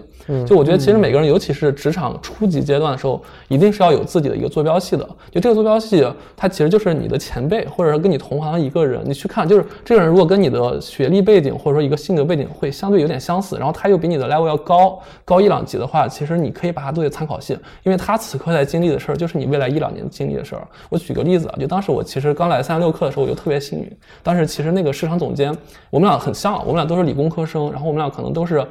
[0.46, 5.04] 就我觉得其实每个人，尤其是职场初级阶阶段的时候，一定是要有自己的一个坐标系的。
[5.32, 20.68] 就这个坐标系，它其实就是你的前辈，或者是跟你同行的一个人，你去看，就是这个人如果跟你的学历背景或者说一个性格背景会相对有点相似，然后他又比你的 level 要高高一两级的话，其实你可以把它作为参考系，因为他此刻在经历的事儿，就是你未来一两年经历的事儿。
[20.90, 25.56] 我举个例子啊，就当时我其实刚来三十六课的时候，我就特别幸运，当时其实那个市场总监，
[25.90, 28.66] 我们俩很像，我们俩都是理工科生，然后我们俩可能都是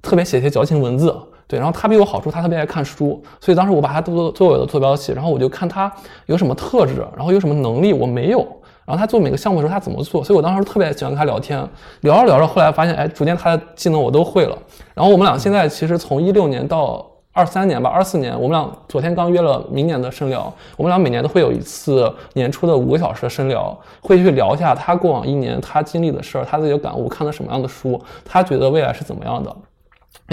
[0.00, 1.14] 特别写些矫情文字。
[1.52, 5.92] 对，然后他比我好处，他特别爱看书，所以当时我把他作作为我的坐标系，然后我就看他
[6.24, 8.38] 有什么特质，然后有什么能力我没有，
[8.86, 11.62] 然后他做每个项目的时候他怎么做，所以我当时特别喜欢跟他聊天，
[12.00, 14.56] 聊着聊着，后来发现，哎，逐渐他的技能我都会了。
[14.94, 29.54] 然后我们俩现在其实从一六年到二三年吧，二四年，我们俩昨天刚约了明年的深聊，我们俩每年都会有一次年初的五个小时的深聊，会去聊一下他过往一年他经历的事儿，他自己的感悟，看了什么样的书，他觉得未来是怎么样的。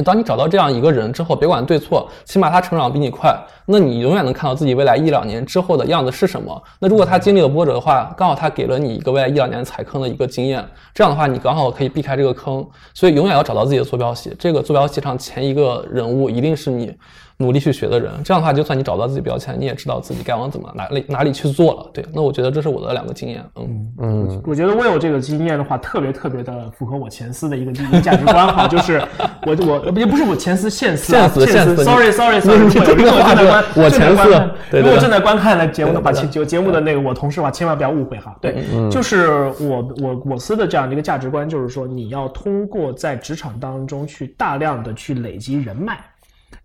[0.03, 6.61] 当你找到这样一个人之后，别管对错，起码他成长比你快，那你永远能看到自己未来一两年之后的样子是什么。
[6.79, 12.65] 那如果他经历了波折的话，刚好他给了你一个未来一两年踩坑的一个经验，这样的话你刚好可以避开这个坑。
[12.93, 16.95] 所以永远要找到自己的坐标系，这个坐标系上前一个人物一定是你。
[17.41, 21.89] 努力去学的人，这样的话，就算你找到自己标签，你也知道自己该往怎么哪里哪里去做了。
[21.93, 23.41] 对，那我觉得这是我的两个经验。
[23.55, 29.01] 嗯嗯，我觉得我有这个经验的话，特别特别的符合我前司的一个一个价值观哈，就是
[29.47, 38.35] 我我也不是我前司现司现司现司，sorry sorry sorry，你这个话观我前司，如果正在观看的节目的话，请就节目的那个我同事的话，千万不要误会哈。
[38.41, 45.97] 对，就是我我我司的这样的一个价值观，就是说你要通过在职场当中去大量的去累积人脉。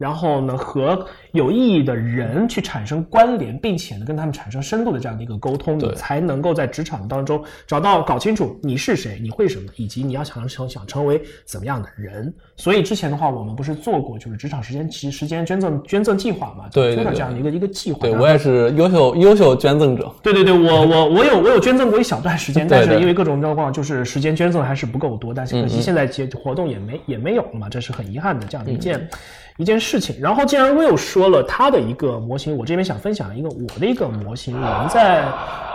[0.04, 12.30] 然后呢，和有意义的人去产生关联，并且呢，跟他们产生深度的这样的一个沟通，你才能够在职场当中找到、搞清楚你是谁，你会什么，以及你要想成想成为怎么样的人。
[12.54, 16.68] 所以之前的话，我们不是做过就是职场时间其时间捐赠捐赠计划嘛？
[16.70, 18.00] 对，这样的一个一个计划。
[18.00, 20.12] 对我也是优秀优秀捐赠者。
[20.22, 29.08] 对对对，我我我有我有捐赠过一小段时间，但是因为各种状况，就是时间捐赠还是不够多，但是可惜现在接活动也没也没有了嘛，这是很遗憾的这样的一件。
[29.56, 34.56] 一件事情，然后既然 Will 说了他的一个模型，我这边想分享一个我的一个模型。
[34.56, 35.24] 我们在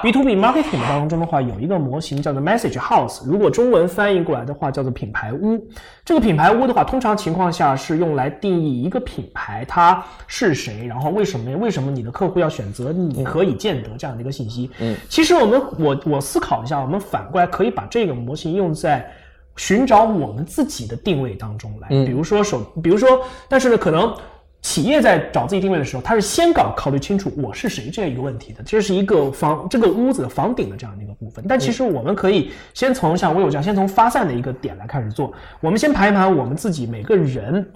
[0.04, 5.66] B to B marketing 当中的话，有一个模型叫做 Message House，如果中文翻译过来的话，叫做品牌屋。
[6.04, 14.70] 这个品牌屋的话，通常情况下是用来定义一个品牌它是谁，然后为什么为什么你的客户要选择你可以见得这样的一个信息。
[14.80, 19.10] 嗯，其实我们我我思考一下，我们反过来可以把这个模型用在。
[19.60, 24.16] 寻找我们自己的定位当中来，比如说手，比如说，但是呢，可能
[24.62, 31.44] 企业在找自己定位的时候，他是先搞考虑清楚我是谁这样一个问题的，这是一个房这个屋子的房顶的这样的一个部分。
[31.46, 37.70] 但其实我们可以先从像我有这样，先从发散的一个点来开始做，我们先盘一盘我们自己每个人。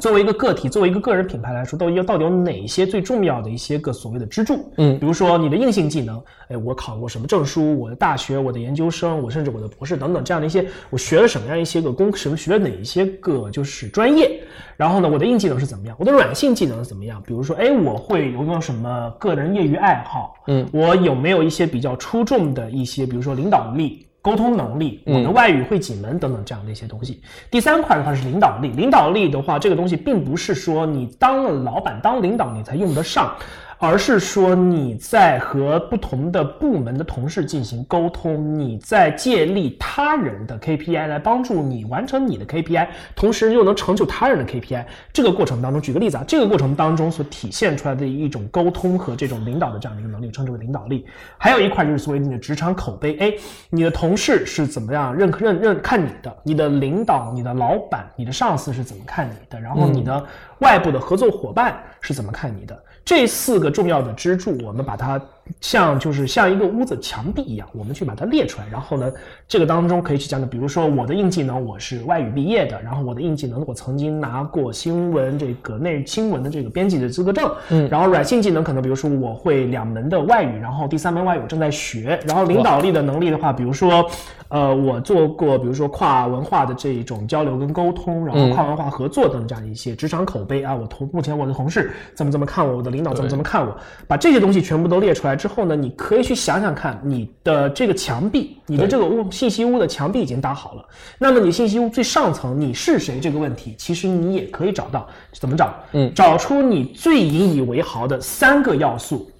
[0.00, 4.72] 作为一个个体，作为一个个人品牌来说，都有到底有哪些最重要的一些个所谓的支柱？
[4.78, 7.78] 嗯，比如说你的硬性技能，哎，我考过什么证书？
[7.78, 14.40] 我的大学、我的研究生，我甚至我的博士等等这样的一些，我学了什么样一些个工，什么学了哪一些个就是专业？
[14.76, 15.94] 然后呢，我的硬技能是怎么样？
[15.98, 17.22] 我的软性技能是怎么样？
[17.26, 20.34] 比如说，哎，我会有没有什么个人业余爱好？
[20.46, 24.06] 嗯，我有没有一些比较出众的一些，比如说领导力？
[24.22, 27.20] 沟通能力，我的外语会几门等等这样的一些东西。
[27.50, 33.34] 第三块的话是领导力，领导力的话，这个东西并不是说你当了老板当领导你才用得上。
[33.84, 44.84] 而是说你在和不同的部门的同事进行沟通，你在借力他人的 KPI 来帮助你完成你的 KPI，同时又能成就他人的 KPI。
[45.12, 51.04] 这个过程当中，举个例子啊，这个过程当中所体现出来的一种沟通和这种领导的这样的一个能力，称之为领导力。
[51.36, 53.34] 还有一块就是所谓你的职场口碑，哎，
[53.68, 56.32] 你的同事是怎么样认认认看你的？
[56.44, 59.60] 你的领导、你的老板、你的上司是怎么看你的？
[59.60, 60.24] 然后你的
[60.60, 62.80] 外部的合作伙伴是怎么看你的？
[63.04, 65.20] 这四个重要的支柱，我们把它。
[65.60, 68.66] 像就是像一个屋子墙壁一样，我们去把它列出来。
[68.70, 69.12] 然后呢，
[69.46, 72.80] 这个当中可以去讲的，比如说我的硬技能，我是外语毕业的。
[72.82, 77.52] 然后我的硬技能，我曾经拿过新闻这个内新闻的这个编辑的资格证。
[77.70, 77.88] 嗯。
[77.90, 82.18] 然后软性技能可能比如说我会两门的外语，然后第三门外语我正在学。
[82.26, 84.08] 然后领导力的能力的话，比如说，
[84.48, 93.76] 呃，我做过比如说跨文化的这种交流跟沟通，然后跨文化合作等这样一些职场口碑啊，我同目前我的同事怎么怎么看我，我的领导怎么怎么看我，
[94.06, 95.31] 把这些东西全部都列出来。
[95.36, 100.84] 之后呢，你可以去想想看，你的这个墙壁，你的这个屋信息屋的墙壁已经搭好了。
[101.18, 105.74] 那么你信息屋最上层你是谁这个问题，其实你也可以找到，怎么找？
[105.92, 109.30] 嗯，找出你最引以为豪的三个要素，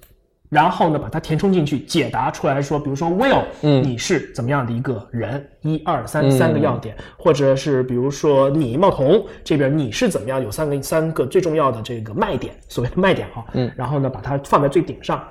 [0.49, 5.45] 然后呢把它填充进去，解答出来说，比如说 Will，嗯，你是怎么样的一个人？
[5.61, 10.43] 一二三三个要点，或者是比如说你茂童这边你是怎么样？
[10.43, 15.23] 有三个三个最重要的这个卖点，所谓的卖点哈，嗯，然后呢把它放在最顶上。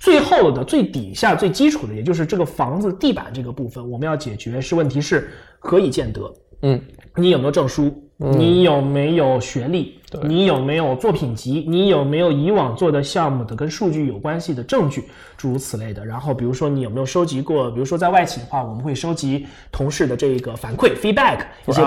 [0.00, 6.34] 最后的最底下最基础的，也就是这个房子地板这个部分，我们要解决是问题是何以见得？
[6.62, 6.80] 嗯，
[7.14, 7.94] 你有没有证书？
[8.16, 9.98] 你有没有学历？
[10.24, 11.64] 你有没有作品集？
[11.66, 15.04] 你有没有以往做的项目的跟数据有关系的证据？
[15.38, 16.04] 诸如此类的。
[16.04, 17.70] 然后比如说你有没有收集过？
[17.70, 21.82] 比如说在外企的话，我们会收集同事的这个反馈 feedback 一些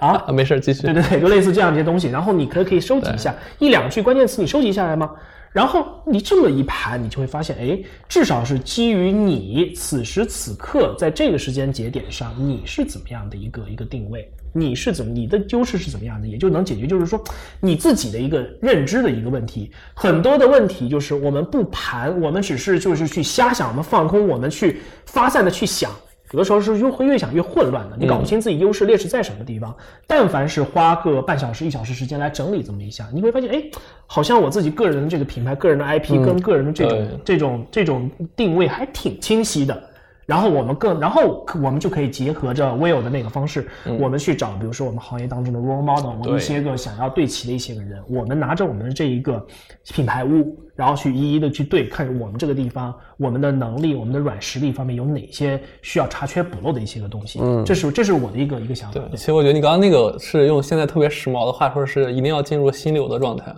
[0.00, 0.82] 啊， 没事继续。
[0.82, 2.08] 对对对，就类似这样一些东西。
[2.08, 5.10] 然后你可可以收集一下一两句关键词，你收集下来吗？
[5.52, 17.22] 然后你这么一盘，你就会发现，哎，至少是基于你此时此刻在这个时间节点上，你是怎么样的一个一个定位，你是怎么，你的优势是怎么样的，也就能解决，就是说
[17.60, 19.70] 你自己的一个认知的一个问题。
[19.92, 25.90] 很多的问题就是我们不盘，我们只是就是去瞎想，我们放空，我们去发散的去想。
[26.32, 29.74] 有的时候是越会越想越混乱的，你搞不清自己优势劣势在什么地方。
[30.06, 33.62] 但凡是花个半小时一小时时间来整理这么一下，你会发现，哎，
[34.06, 39.91] 好像我自己个人的这个品牌、个人的 IP 跟个人的这种这种这种定位还挺清晰的。
[40.24, 49.44] 然后我们更，然后我们就可以结合着 Will 的那个方式，我们去找，比如说我们行业当中的 role model，我们一些个想要对齐的一些个人，我们拿着我们的这一个
[49.92, 57.40] 品牌屋，然后去一一的去对，看我们这个地方，我们的能力，我们的软实力方面有哪些需要查缺补漏的一些个东西。
[57.42, 59.00] 嗯，这是这是我的一个一个想法。
[59.00, 63.52] 对，其实我觉得你刚刚那个是用现在特别时髦的话说，是一定要进入心流的状态。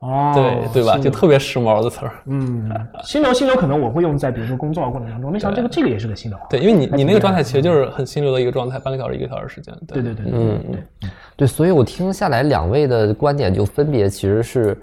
[0.00, 0.98] 哦，对对吧？
[0.98, 2.12] 就特别时髦的词儿。
[2.26, 2.70] 嗯，
[3.04, 5.30] 心流心流可能我会用在比如说工作过程当中。
[5.30, 6.38] 没想到这个这个也是个心流。
[6.48, 9.74] 对，因为你你那个状态其实就是很心流的一个状态，半个小时一个小时时间。
[9.86, 10.60] 对对对，嗯
[11.00, 14.76] 对对，所以我听下来两位的观点就分别其实是。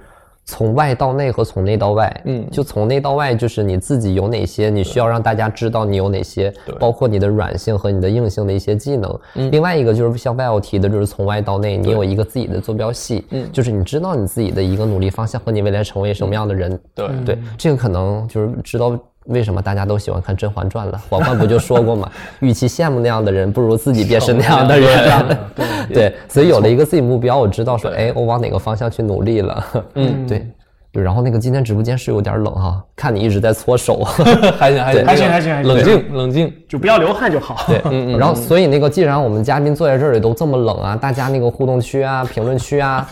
[0.47, 9.19] 从外到内和从内到外，嗯，就从内到外，就是你自己有哪些，你需要让大家知道你有哪些，包括你的软性和你的硬性的一些技能。
[9.35, 16.79] 嗯另外一个就是像外奥提的，就是从外到内，你有一个自己的坐标系，嗯，就是你知道你自己的一个努力方向和你未来成为什么样的人。
[16.95, 18.97] 对对，这个可能就是知道。
[19.27, 21.01] 为什么大家都喜欢看《甄嬛传》了？
[21.09, 22.09] 嬛嬛不就说过吗？
[22.39, 25.37] 与其羡慕那样的人，不如自己便是那样的人。
[25.93, 29.65] 对， 所以有了一个自己目标，我知道说，哎，我往哪个方向去努力了。
[29.95, 30.47] 嗯，对。
[31.01, 34.03] 然后那个今天直播间是有点冷哈，看你一直在搓手，
[34.57, 37.63] 还行还行还行还行，冷静冷静，就不要流汗就好。
[37.67, 38.17] 对， 嗯嗯。
[38.19, 43.07] 然后所以那个既然我们嘉宾坐在这里都这么冷啊，大家那个互动区啊、评论区啊，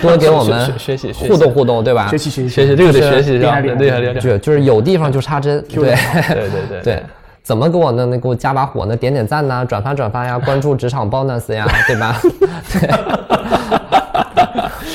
[0.00, 2.08] 多给我们学习互动互动，对吧？
[2.08, 4.14] 学习学习学习，这个得学习，厉害厉害厉害厉害。
[4.14, 5.84] 就就是有地方就插针，对
[6.28, 7.02] 对对对对。
[7.42, 8.04] 怎么给我呢？
[8.04, 8.94] 那给我加把火呢？
[8.94, 12.20] 点点赞呐，转发转发呀，关注职场 bonus 呀，对吧？
[12.72, 12.90] 对。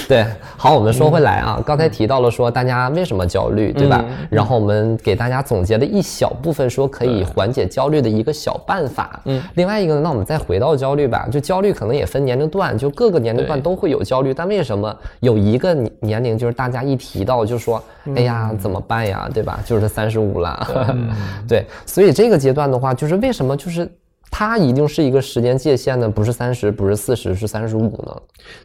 [0.58, 4.04] 好，我们说回来啊，刚才提到了说大家为什么焦虑，对吧？
[4.30, 9.20] 然后我们给大家总结了一小部分说可以缓解焦虑的一个小办法。
[9.26, 17.84] 嗯，另外一个呢，那我们再回到焦虑吧，就焦虑可能也分年龄段，就各个年龄段都会有焦虑，但为什么有一个年龄就是大家一提到就说，
[18.16, 19.60] 哎呀怎么办呀，对吧？
[19.66, 20.68] 就是三十五了。
[21.48, 23.90] 对，所以这个阶段的话，就是为什么就是。
[24.36, 28.22] 它一定是一个时间界限的，不是三十，不是四十，是三十五呢？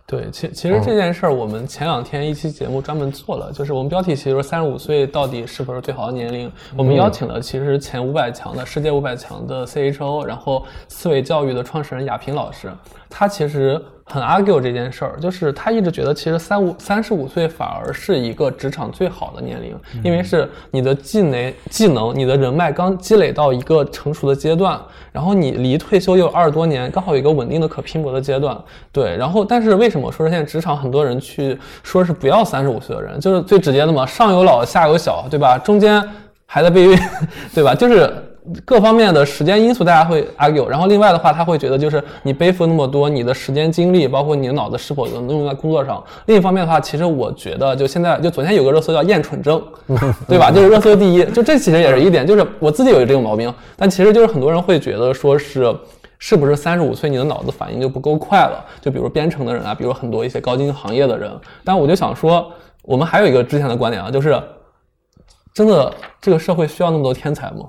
[0.06, 6.50] 对，其其实这件事儿，我们前两天一期节目专门做了，就是我们标题其实三十五岁到底是不是最好的年龄？
[6.74, 12.72] 我们邀请了其实前五百强的世界五百强的 CHO，然后思维教育的创始人亚平老师，
[13.10, 24.80] 他其实很 argue 这件事儿，就是他一直觉得其实三五三十五岁反而是一个职场最好的年龄，因为是你的技能技能、你的人脉刚积累到一个成熟的阶段，
[25.12, 28.58] 然后你离退休又有二十多年，刚好有一个稳定的可拼搏的阶段。
[28.90, 35.58] 对，然后但是为什么说是现在职场很多人去说是不要三十五岁的人，就是最直接的嘛，上有老下有小，对吧？
[35.58, 36.02] 中间
[36.46, 36.98] 还在备孕，
[37.54, 37.74] 对吧？
[37.74, 38.10] 就是
[38.64, 40.66] 各方面的时间因素，大家会 argue。
[40.66, 46.02] 然后另外的话，他会觉得就是你背负那么多，你的时间精力，包括你的脑子是否能用在工作上。
[46.26, 49.62] 另一方面的话，其实我觉得就现在就昨天有个热搜叫厌蠢症，
[50.28, 50.50] 对吧？
[50.50, 55.74] 就是热搜第一，就这其实也是一点，就是我自己有这个毛病，但其实就是很多人会觉得说是。
[56.20, 58.64] 是不是三十五岁你的脑子反应就不够快了？
[58.80, 61.30] 就比如编程的人啊，比如很多一些高精行业的人。
[61.62, 62.50] 但我就想说，
[62.82, 64.36] 我们还有一个之前的观点啊，就是
[65.54, 67.66] 真的这个社会需要那么多天才吗？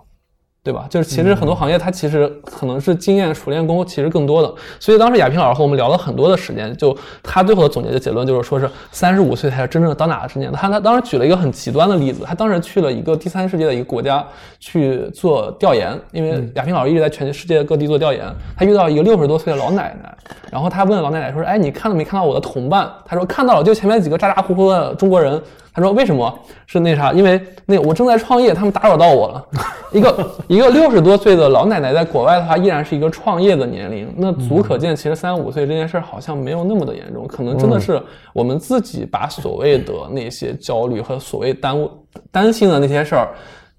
[0.61, 0.85] 对吧？
[0.89, 4.53] 就是其实很多行业它其实可能是经验熟练工其实更多的。
[4.79, 10.51] 所以当时亚平老师和我们聊了很多的时间，就他最后的总结的结论就是说是三十五岁才是真正的当打之年。
[10.51, 14.23] 他他当时举了一个很极端的例子，他当时去了一个第三世界的一个国家
[14.59, 20.15] 去做调研，因为亚平老师一直在全世界各地做调研，他遇到一个六十多岁的老奶奶，
[20.51, 25.41] 然后他问老奶奶说：“哎，你看到没看到我的同伴？”他说：“看到了，就前面几个咋咋呼呼的中国人。”
[25.79, 27.11] 他说：“为什么是那啥？
[27.13, 29.45] 因为那我正在创业，他们打扰到我了。
[29.91, 38.01] 一个一个六十多岁的老奶奶在国外的话，依然是一个创业的年龄，那足可见，其实三十五岁这件事儿好像没有那么的严重，可能真的是
[38.33, 41.89] 我们自己把所谓的那些焦虑和所谓耽误
[42.29, 43.29] 担心的那些事儿。”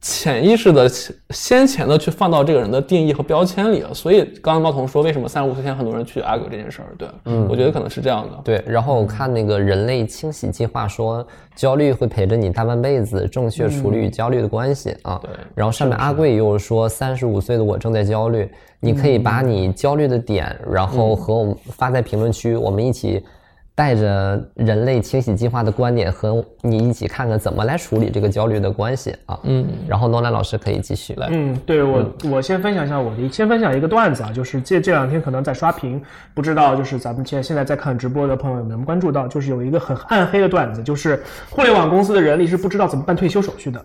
[0.00, 0.90] 潜意识的、
[1.28, 6.88] 先前的去放到这个人的定义和标签里了，所以刚刚猫童说，为什么三十五岁前很多人去 argue 这件事儿？
[6.96, 8.40] 对，嗯，我觉得可能是这样的。
[8.42, 15.20] 对，然后我看那个人类清洗计划说，焦虑会陪着你大半辈子，正确处理与焦虑的关系啊。
[15.22, 23.22] 对，然后上面阿贵又说，三十五岁的我正在焦虑，你可以把你焦虑的点，然后和我们发在评论区，我们一起。
[23.80, 35.98] 带着人类清洗计划的观点和你一起看看怎么来处理这个焦虑的关系啊，嗯，然后诺兰老师可以继续来，嗯，对我我先分享一下我的，先分享一个段子啊，就是这这两天可能在刷屏，
[36.34, 43.82] 不知道就是咱们现现在在看直播的朋友有没有关注到，就是有一个很暗黑的段子，就是互联网公司的人力是不知道怎么办退休手续的。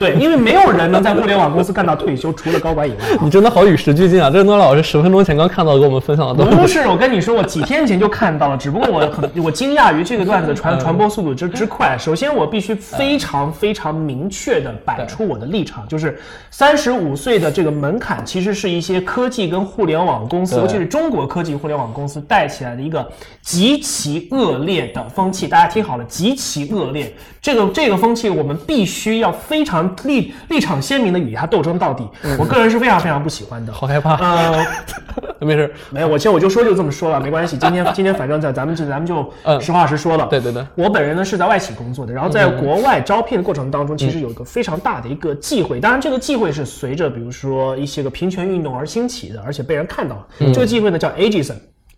[0.00, 2.98] 对，因为没有人能在互联网公司干到退休，除了高管以外。
[3.20, 4.30] 你真的好与时俱进啊！
[4.30, 6.42] 这是诺老师十分钟前刚看到跟我们分享的。
[6.42, 11.98] 不是，我跟你说，我几天前就看到了，只不过我很我惊讶于这个段子传传播速度之之快。
[11.98, 16.18] 首先，我必须非常非常明确的摆出我的立场，就是
[16.50, 23.06] 三十五岁的这个门槛，其实是一些科技跟互联网公司，尤其是中国科技互联网公司带起来的一个
[23.42, 25.46] 极其恶劣的风气。
[25.46, 27.12] 大家听好了，极其恶劣。
[27.42, 29.30] 这个这个风气，我们必须要。
[29.50, 32.06] 非常立立场鲜明的与他斗争到底，
[32.38, 33.72] 我个人是非常非常不喜欢的。
[33.72, 34.16] 好害怕。
[34.16, 34.66] 呃，
[35.40, 37.56] 没事，没有，我其实我就说就这么说了，没关系。
[37.56, 40.26] 今天今天反正在咱们这咱们就实话实说了。
[40.26, 40.64] 对对对。
[40.74, 45.80] 我本人呢是在外企工作的，然后在国外招聘的过程当中，其实有一个非常大的一个忌讳。
[45.80, 50.26] 当然，这个忌讳是随着比如说一些个平权运动而兴起的，而且被人看到。
[50.38, 51.54] 这个忌讳呢叫 ageism。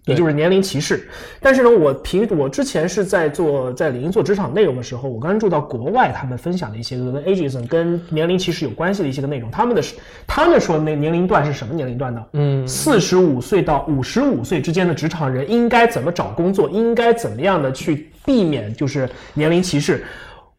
[0.06, 1.08] 也就是年龄歧视，
[1.40, 9.94] 但是呢，我平我之前是在做在领英做职场内容的时候，我关注到国外他们分享的一些跟 ageism 跟年龄歧视有关系的一些个内容，他们的是
[10.26, 12.24] 他们说的那年龄段是什么年龄段呢？
[12.32, 16.68] 嗯，四十五岁到五十五岁之间的职场人应该怎么找工作？
[16.68, 20.04] 应该怎么样的去避免就是年龄歧视？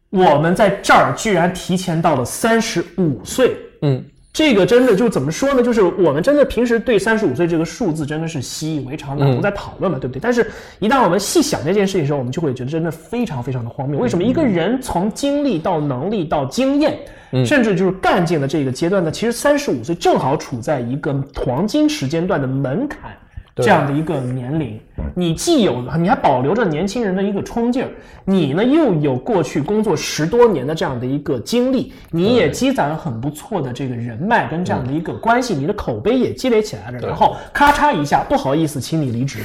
[0.08, 4.02] 我们在这儿居然提前到了三十五岁，嗯。
[4.34, 5.62] 这个真的就怎么说呢？
[5.62, 10.18] 就是我们真的平时对三十五岁这个数字真的是习以为常，的，不在讨论嘛，对不对？
[10.20, 13.96] 但是，一旦我们细想这件事情的时候，我们就会觉得真的非常非常的荒谬。
[14.00, 16.98] 为什么一个人从经历到能力到经验，
[17.46, 19.08] 甚至就是干劲的这个阶段呢？
[19.08, 23.12] 其实三十五岁正好处在一个黄金时间段的门槛。
[23.56, 24.80] 这样的一个年龄，
[25.14, 27.90] 你既有，你还保留着年轻人的一个冲劲儿，
[28.24, 39.40] 你呢又有过去工作十多年的这样的一个经历，你也积攒了很不错的这个人脉跟这样的一个关系，你的口碑也积累起来了，然后咔嚓一下，不好意思，请你离职。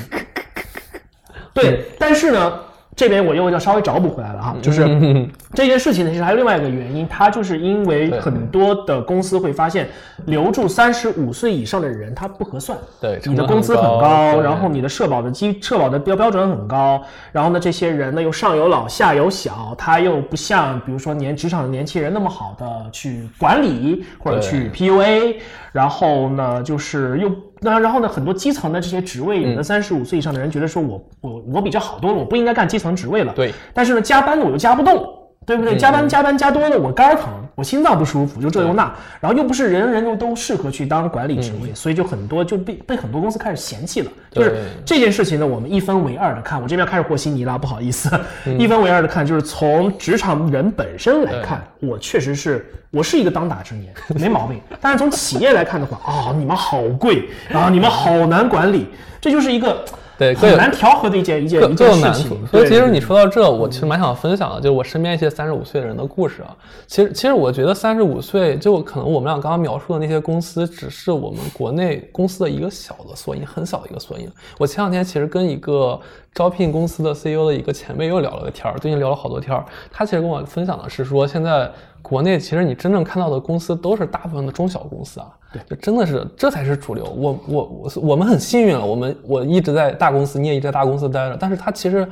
[1.53, 2.69] 对，但是呢。
[3.00, 4.86] 这边我又要稍微找补回来了哈，就是
[5.56, 9.88] 这件事情呢，其实还有另外一个原因，它就是因为很多的公司会发现，
[10.26, 12.78] 留住三十五岁以上的人，他不合算。
[13.00, 25.38] 对，你的工资很高，然后你的社保的基社保的标标准很高，然后呢，这些人呢又上有老下有小，他又不像比如说年职场的年轻人那么好的去管理或者去 PUA，
[25.72, 27.32] 然后呢，就是又
[27.62, 29.55] 那然后呢，很多基层的这些职位，有嗯。
[29.55, 33.34] 的三十五岁以上的人觉得说我我我比这好多了，我不应该干基层职位了。
[33.34, 35.05] 对，但是呢，加班我又加不动，
[35.50, 35.76] 对不对？
[35.78, 44.12] 加班加班加多了，我肝儿疼，我心脏不舒服，就这又那，然后又不是人人又都适合去当管理职位，所以就很多就被被很多公司开始嫌弃了。
[44.30, 48.12] 就是这件事情呢，我们一分为二的看，我这边开始和稀泥了，不好意思，
[48.60, 54.62] 一分为二的看，就是从职场人本身来看，我确实是我是一个当打之年， 没毛病。
[54.80, 58.88] 但是从企业来看的话，啊、你们好贵，啊你们好难管理，
[59.20, 59.84] 这就是一个
[60.20, 62.48] 对很难调和的一件一件各一件事情。。
[62.52, 66.56] 所以其实你说到这，我其实蛮想分享的，就是我身边一些三十五岁的人的故事啊。
[66.86, 74.30] 其实其实我觉得三十五岁，就可能我们俩刚刚描述的那些公司，只是我们国内公司的一个小的缩影，很小的一个缩影。
[74.58, 76.00] 我前两天其实跟一个
[76.34, 79.64] 招聘公司的 CEO 的一个前辈又聊了个天儿，最近聊了好多天儿。
[79.92, 87.04] 他其实跟我分享的是说，现在国内其实你真正看到的公司都是大部分的中小公司啊，对，就真的是这才是主流。
[87.06, 92.08] 我我我我们很幸运了，我们我一直在大公司，你也一直在大公司待着，但是它其实。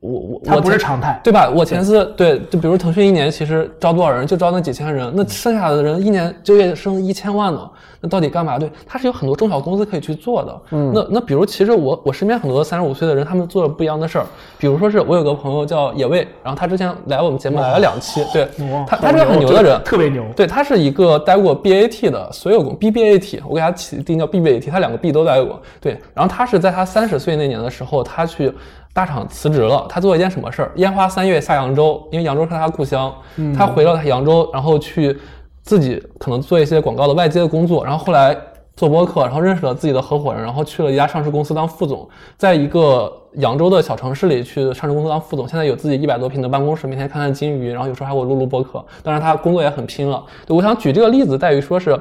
[0.00, 1.48] 我我它我前不是常态对吧？
[1.48, 7.70] 我前次对，就比如腾讯一年其实招多少人，就招那几千人，那剩下的人一年就业生一千万呢，
[8.00, 8.58] 那到底干嘛？
[8.58, 10.60] 对，它是有很多中小公司可以去做的。
[10.72, 14.26] 嗯，那那比如其实我我身边很多三十五岁的人，他们做了不一样的事儿，
[14.58, 18.46] 比如说是我有个朋友叫野味，然后他之前来我们节目来了两期，对
[18.86, 20.22] 他他是个很牛的人，特别牛。
[20.36, 25.62] 对他是一个待过 BAT 的所有工 BBAT，我给他起定叫 BBAT，他两个 B 都待过。
[25.80, 28.52] 对，然后他是在他三十岁那年的时候，他去
[28.94, 29.84] 大厂辞职了。
[29.90, 30.72] 他做了一件什么事儿？
[30.76, 33.14] 烟花三月下扬州，因为扬州是他故乡，
[33.54, 35.14] 他回了扬州，然后去
[35.62, 38.34] 自己可能做一些广告的外接的工作，然后后来。
[38.76, 48.84] 做播客，然后认识了自己的合伙人，然后去了一家上市公司当副总，在一个扬州的小城市里去上市公司当副总，现在有自己一百多平的办公室，每天看看金鱼，然后有时候还给我录录播客。
[49.04, 50.20] 当然，他工作也很拼了。
[50.48, 51.96] 我想举这个例子，在于说是，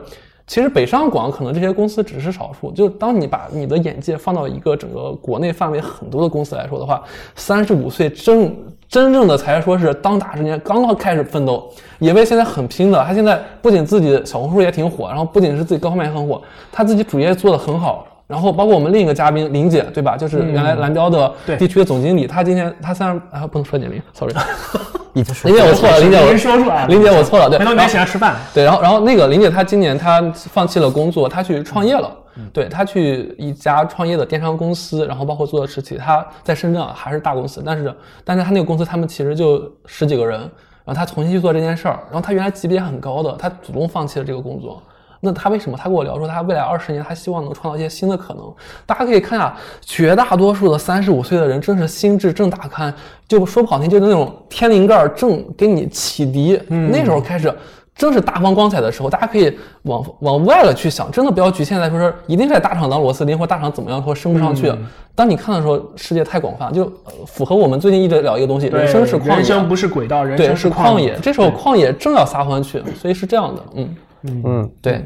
[0.45, 7.01] 其实北上广可能这些公司只是少数，就当你把你的眼界放到一个整个国内范围很多的公司来说的话，
[7.35, 8.53] 三十五岁真
[8.89, 11.71] 真正的才说是当打之年，刚刚开始奋斗。
[11.99, 16.41] 也为现在很拼的，他现在不仅自己小红书也挺火，然后不仅是自己各方面也很火，
[16.71, 18.05] 他自己主业做的很好。
[18.34, 20.17] 然后包括我们另一个嘉宾林姐，对吧？
[20.17, 24.34] 就是原来蓝标的地区的总经理，她今天她三十啊不能说年龄，sorry，
[25.13, 28.36] 已经说林姐我错了，林姐我说出来林姐我错了，对，回头你然后们请他吃饭。
[28.55, 32.11] 对，然后然后那个林姐她今年她放弃了工作，她去创业了。
[32.51, 44.81] 对她去一家创业的电商公司，然后包括做的实体，她在深圳啊还是大公司，但是但是她那个公司他们其实就十几个人，然后她重新去做这件事儿，然后她原来级别很高的，她主动放弃了这个工作。
[45.26, 45.78] 那他为什么？
[45.78, 48.43] 他跟我聊说，他未来二十年，他希望能创造一些新的可能。
[48.86, 52.93] 大家可以看下，绝大多数的三十五岁的人，正是心智正打开，
[53.26, 56.61] 就说不好听，就是那种天灵盖儿正给你启迪。
[56.67, 57.53] 那时候开始，
[57.95, 59.09] 正是大放光彩的时候。
[59.09, 64.74] 大家可以往往外了去想，真的不要局限在说是一定是在大厂当螺丝钉，或大厂怎么样，或升不上去。
[65.15, 71.17] 当你看的时候，世界太广泛，就呃符合我们最近一直聊一个东西，人生是旷野，人生不是轨道，人对，生是旷野。
[71.21, 73.95] 这时候旷野正要撒欢去，所以是这样的，嗯。
[74.24, 75.03] 嗯，对。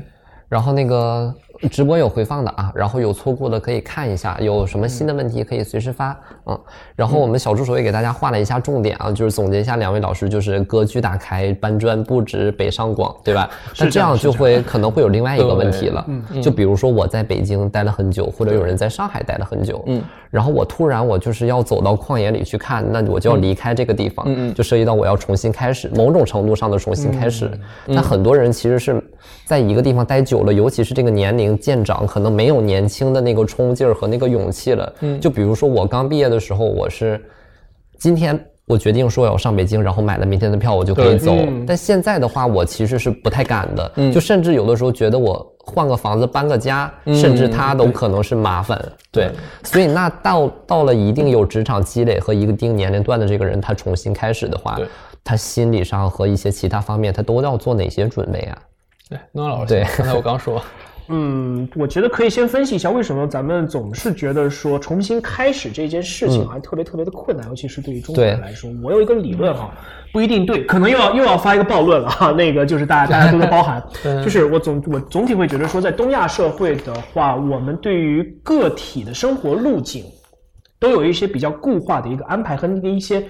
[0.49, 1.33] 然后那个
[1.69, 6.57] 直播有回放的啊， 然后有错过的可以看一下，有什么新的问题可以随时发，嗯。
[6.95, 13.49] 然后我们小助手也给大家画了一下重点啊，就是总结一下两位老师就是格局打开、搬砖不止、北上广，对吧？
[13.77, 16.07] 那这样就会可能会有另外一个问题了，
[16.41, 27.49] 就比如说我在北京待了很久，或者有人在上海待了很久，嗯，然后我突然我就是要走到旷野里去看，那我就要离开这个地方，就涉及到我要重新开始，某种程度上的重新开始。
[27.87, 29.01] 但很多人其实是
[29.45, 34.93] 在一个地方待久了，尤其是这个年龄渐长，可能没有年轻的那个冲劲儿和那个勇气了。
[34.99, 37.23] 嗯，就比如说我刚毕业的时候，我是
[37.97, 41.19] 今天我决定说我要上北京，然后买了明天的票，我就可以对。
[41.19, 41.33] 走。
[41.65, 48.77] 但现在的话，我其实是不太敢的，就甚至有的时候觉得我换个房子、搬个家，甚至它都可能是麻烦。
[49.09, 49.31] 对，
[49.63, 54.77] 所以那到到了一定有职场积累和一个定年龄段的这个人，他重新开始的话，
[55.23, 58.57] 他心理上和一些其他方面，他都要做哪些准备啊？
[59.09, 59.85] 对，诺老师，对。
[59.97, 60.61] 刚才我刚说，
[61.09, 68.69] 嗯，我觉得可以先分析一下为什么咱们总是觉得说重新开始这件事情还特别特别的困难，尤其是对于中国人来说。
[68.83, 69.73] 我有一个理论哈，
[70.11, 72.31] 不一定对，可能又要又要发一个暴论了哈。
[72.35, 73.81] 那个就是大家大家多多包涵，
[74.23, 80.03] 就是我总我总体会觉得说，在东亚社会的话，我们对于个体的生活路径
[80.79, 83.23] 都有一些比较固化的一个安排和那个一些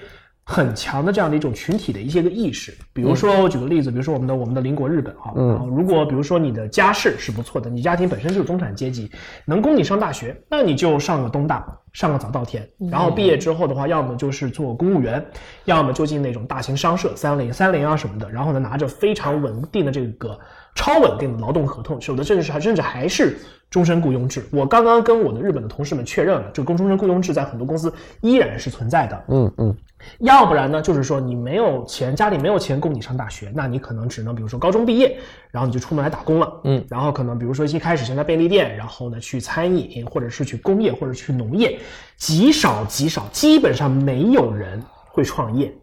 [0.50, 2.74] 很强的这样的一种群体的一些个意识。
[2.94, 9.10] 比如说，我举个例子，比如说我们的我们的邻国日本啊，嗯，如果比如说你的家世是不错的，你家庭本身就是中产阶级，
[9.44, 15.22] 能供你上大学，那你就上个东大，上个早稻田，然后毕业之后的话，要么就是做公务员，
[15.66, 20.38] 要么就进那种大型商社，三菱、三菱啊什么的，然后呢拿着非常稳定的这个
[20.78, 23.36] 超稳定的劳动合同，有的甚至还甚至还是
[23.68, 24.46] 终身雇佣制。
[24.52, 29.24] 我刚刚跟我的日本的同事们确认了，这个终身雇佣制在很多公司依然是存在的。
[29.26, 29.76] 嗯嗯，
[30.20, 35.18] 要不然呢，就是说你没有钱，家里没有钱供你上大学，那你可能只能比如说高中毕业，
[35.50, 36.60] 然后你就出门来打工了。
[36.62, 41.76] 嗯，然后可能比如说一开始先在便利店，然后呢去餐饮，或者是去工业，或者去农业，
[42.16, 45.74] 极少极少，基本上没有人会创业。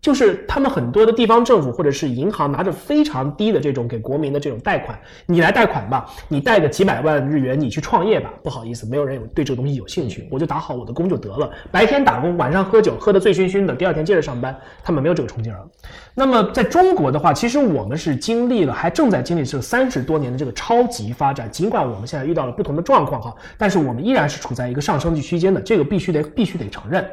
[0.00, 15.68] 就是他们很多的地方政府或者是银行拿着非常低的这种给国民的这种贷款，你来贷款吧，你贷个几百万日元，你去创业吧，不好意思，没有人有对这个东西有兴趣，我就打好我的工就得了，白天打工，晚上喝酒，喝得醉醺醺的，第二天接着上班，他们没有这个冲劲儿了。
[16.14, 27.04] 那么在中国的话，其实我们是经历了，还正在经历这三十多年的这个超级发展，尽管我们现在遇到了不同的状况哈，但是我们依然是处在一个上升区间的，这个必须得必须得承认。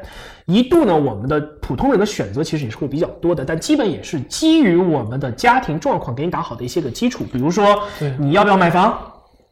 [0.48, 7.82] 一度呢，我们的普通人的选择其实也是会比较多的，但基本也是基于我们的家庭状况给你打好的一些个基础，比如说
[8.18, 8.98] 你要不要买房，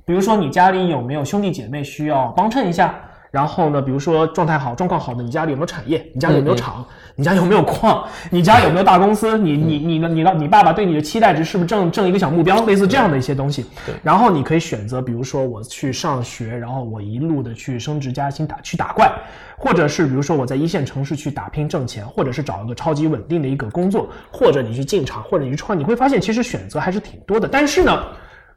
[0.07, 2.99] 比如说你家里有没有兄弟姐妹需要帮衬一下，
[3.37, 6.83] 然后呢，比如说状态好、状况好的，你家里有没有产业，你家里有没有厂，
[7.17, 13.67] 你家有没有矿，你家有没有大公司，你你你的你的你爸爸对你的期待值是不是正正一个小目标，类似这样的一些东西。
[13.85, 13.95] 对。
[14.03, 19.13] 然后你可以选择，比如说我去上学，然后我一路的去升职加薪打去打怪，
[19.59, 27.47] 或者是比如说我在一线城市去打拼挣钱，或者是找一个超级稳定的一个工作，或者你去进厂，或者你去创，你会发现其实选择还是挺多的。
[27.47, 28.03] 但是呢，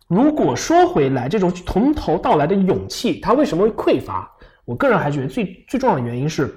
[0.07, 4.31] 如果说回来，这种从头到来的勇气，它为什么会匮乏？
[4.69, 6.53] 我个人还觉得最最重要的原因是，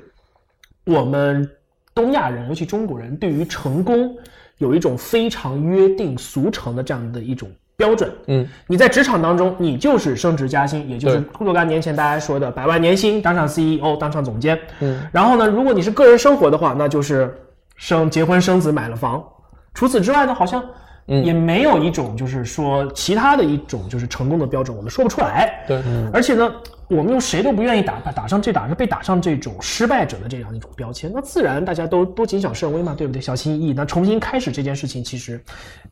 [0.84, 1.50] 我们
[1.94, 4.14] 东亚人，尤其中国人，对于成功
[4.58, 8.12] 有一种非常约定俗成的这样的一种标准。
[8.26, 14.60] 嗯，你在职场当中，你就是升职加薪，也就是对若干年前大家说的百万年薪，当上 CEO，当上总监。
[14.80, 17.34] 嗯，然后呢，如果你是个人生活的话，那就是
[17.76, 19.24] 生结婚生子买了房。
[19.72, 20.62] 除此之外呢，好像
[21.06, 25.64] 嗯也没有一种就是说其他的一种就是成功的标准，我们说不出来。
[25.66, 25.82] 对，
[26.12, 26.52] 而且呢，
[26.88, 33.20] 我们又谁都不愿意打打上这打上被打上这种失败者的这样一种标签，那自然大家都都谨小慎微嘛，对不对？
[33.20, 33.72] 小心翼翼。
[33.72, 35.42] 那重新开始这件事情，其实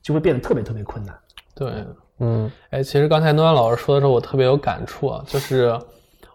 [0.01, 1.15] 就会变得特别特别困难。
[1.55, 1.85] 对，
[2.21, 5.77] 嗯，哎，其实刚才诺安老师说的时候，我特别有感触啊，就是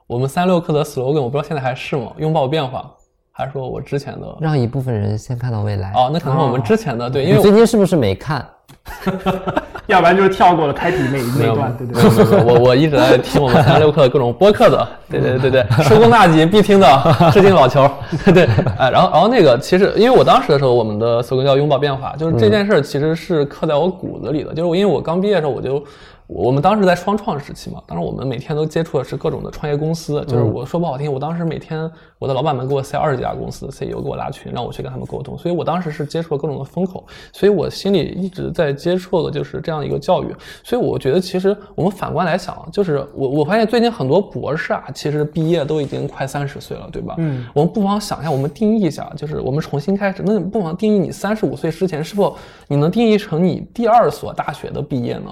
[0.05, 2.11] 我们三六氪的 slogan，我不知道现在还是吗？
[2.17, 2.93] 拥抱变化，
[3.31, 4.37] 还是说我之前的？
[4.41, 5.93] 让一部分人先看到未来。
[5.93, 8.45] 哦，那可能是我们之前的，对，因你为最近是不是没看？
[9.87, 16.87] 要不然就是跳过了开题那那段，对对没有没有，没有我我一直在听我们三六课的各种播客的，对对对对，收工大吉必听的，
[17.31, 17.89] 致敬老球，
[18.33, 18.45] 对，
[18.77, 25.83] 哎，然后然后那个其实因为我当时的时候，我们的 slogan 叫拥抱变化，就是这件事儿其实是刻在我骨子里的，就是因为我刚毕业的时候我就。
[26.27, 47.13] 我们当时在双创时期嘛，当时我们每天都接触的是各种的创业公司，就是我说不好听，我当时每天我的老板们给我塞二十家公司 CEO 给我拉群，让我去跟他们沟通，所以我当时是接触了各种的风口，所以我心里一直在接触的就是这样一个教育，所以我觉得其实我们反观来想，就是我我发现最近很多博士啊，其实毕业都已经快三十岁了，对吧？
[47.19, 52.35] 嗯，我们不妨想一下，我们定义一下，就是我们重新开始，那不妨定义你三十五岁之前是否
[52.67, 55.31] 你能定义成你第二所大学的毕业呢？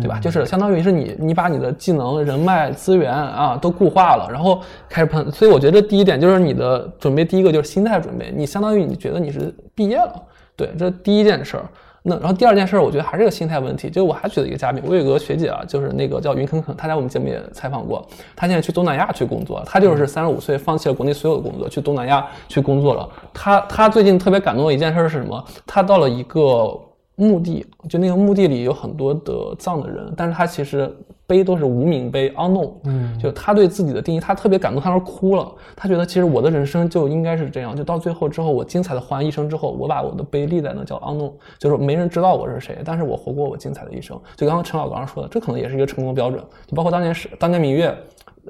[0.00, 0.18] 对吧？
[0.18, 5.30] 就是相当于是你，你把你的技能、人脉、资源啊都固化了，然后开始喷。
[5.30, 10.14] 所以我觉得第一点就是你的准备，第一个就是心态准备，你相当于你觉得你是毕业了，
[10.56, 11.64] 对，这是第一件事儿。
[12.04, 13.88] 那然后第二件事儿，我觉得还是个心态问题。
[13.88, 23.08] 就我还举了一个嘉宾，我有一个学姐啊，就是那个叫云肯肯，她在我们节目也采访过，她现在去东南亚去工作，她就是三十五岁放弃了国内所有的工作，去东南亚去工作了。
[23.32, 25.44] 她她最近特别感动的一件事是什么？
[25.66, 26.76] 她到了一个。
[27.14, 30.90] 墓地，就那个墓地里有很多的葬的人，但是他其实
[31.26, 32.72] 碑都是无名碑，unknown。
[32.84, 35.52] 嗯，就他对自己的定义，他特别感动，他那哭了。
[35.76, 44.18] 他觉得其实我的人生就应该是这样，就到最后之后，我精彩的活完一生之后，我把我的碑立在那叫 unknown，就是没人知道我是谁，但是我活过我精彩的一生。
[44.36, 46.42] 就刚刚陈老刚刚说的，这可能也是一个成功标准。
[46.66, 47.96] 就包括当年是当年芈月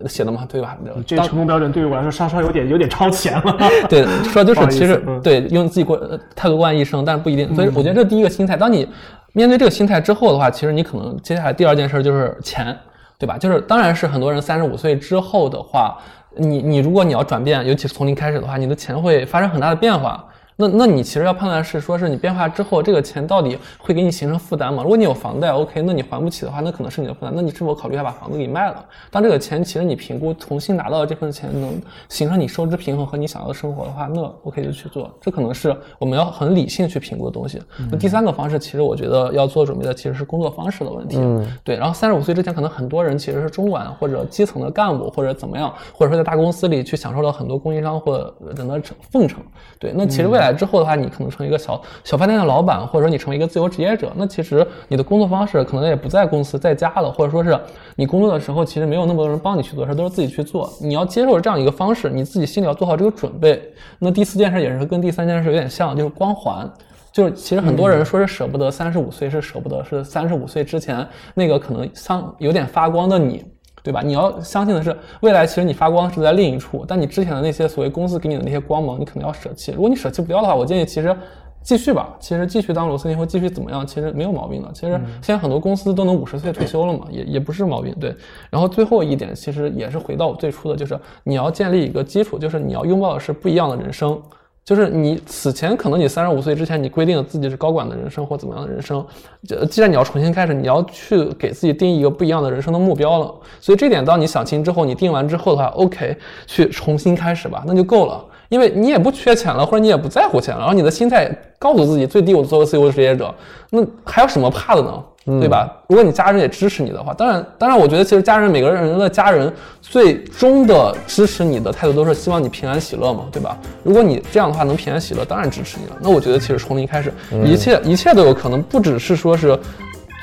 [0.07, 0.77] 写的嘛，对吧？
[1.07, 3.57] 这个成功标准对于我来说稍稍有点有点超前了。
[3.89, 7.55] 对，说就是其实嗯对用自己过呃态度过完一生，但是不一定。
[7.55, 8.89] 所以我觉得这第一个心态，当你
[9.33, 12.77] 面对这个心态之后的话，其实你可能接下来第二件事就是钱，
[13.19, 13.37] 对吧？
[13.37, 15.99] 就是当然是很多人三十五岁之后的话，
[16.37, 20.25] 你你如果你要转变，尤其是从零开始的话，你的钱会发生很大的变化。
[20.69, 24.83] 那那你其实要判断是说是你变化之后，这个钱到底会给你形成负担吗？
[24.83, 27.33] 如果你有房贷，OK，那你还不起的话，那可能是你的负担。
[27.35, 28.85] 那你是否考虑一下把房子给卖了？
[29.11, 35.11] 当这个钱其实你评估重新拿到的这份钱能形成你收支平衡和你想要的生活的话，那 OK 就去做。
[35.21, 37.61] 这可能是我们要很理性去评估的东西。
[37.91, 41.17] 那第三个方式，其实我觉得要做准备的其实是工作方式的问题。
[41.19, 41.77] 嗯对。
[41.77, 49.41] 然后三十五岁之前，可能很多人其实是中管或者基层的干部或者怎么样，或者说在大公司里去享受了很多供应商或人的奉承。
[49.79, 57.59] 对，那其实未来之后的话，你可能成为一个小小饭店的老板，或者说你成为一个自由职业者，那其实你的工作方式可能也不在公司，在家了，或者说是
[57.97, 60.73] 你工作的时候，其实没有那么多人帮你去做事，都是自己去做。
[60.81, 63.63] 你要接受这样一个方式，你自己心里要做好这个准备。
[63.99, 66.71] 那第四件事也是跟第三件事有点像，就是光环。
[67.13, 73.45] 就是其实很多人说是舍不得三十五岁，是舍不得是三十五岁之前那个可能像有点发光的你，
[73.83, 74.01] 对吧？
[74.03, 79.73] 你要相信的是，未来其实你发光是在另一处，但你之前的那些所谓公司给你的那些光芒，你可能要舍弃。
[79.73, 81.17] 如果你舍弃不掉的话，我建议其实
[81.63, 84.69] 继续吧，其实继续当螺丝钉或继续怎么样，其实没有毛病的。
[84.73, 87.95] 其实现在很多公司都能五十岁退休了嘛，也也不是毛病。
[88.01, 88.15] 对，
[88.51, 94.21] 然后最后一点其实也是回到我最初的就是你要建立一个基础，就是你要拥抱的是不一样的人生。
[94.65, 99.05] 就是你此前可能你三十五岁之前你规定了自己是高管的人生或怎么样的人生，
[99.51, 103.35] 呃，既然你要重新开始，你要去给自己定一个不一样的人生的目标了。
[103.61, 111.27] 所以这点当你想清之后，你定完之后的话，OK，去重新开始吧，那就够了，因为你也不缺钱了，或者你也不在乎钱了，然后你的心态
[111.59, 113.35] 告诉自己最低我做个自由职业者，
[113.71, 115.03] 那还有什么怕的呢？
[115.41, 115.75] 对吧？
[115.89, 119.51] 如果你家人也支持你的话，当然，当然，我觉得其实家人每个人的家人
[119.81, 123.57] 最终的支持你的态度都是希望你平安喜乐嘛，对吧？
[123.85, 125.97] 如果你这样的话能平安喜乐，当然支持你了。
[126.03, 127.11] 那我觉得其实从零开始，
[127.43, 129.59] 一切一切都有可能，不只是说是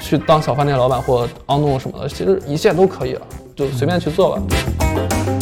[0.02, 3.22] 去当小饭店老板或 o n 什么的，其实一切都可以了，
[3.56, 5.39] 就随便去做吧。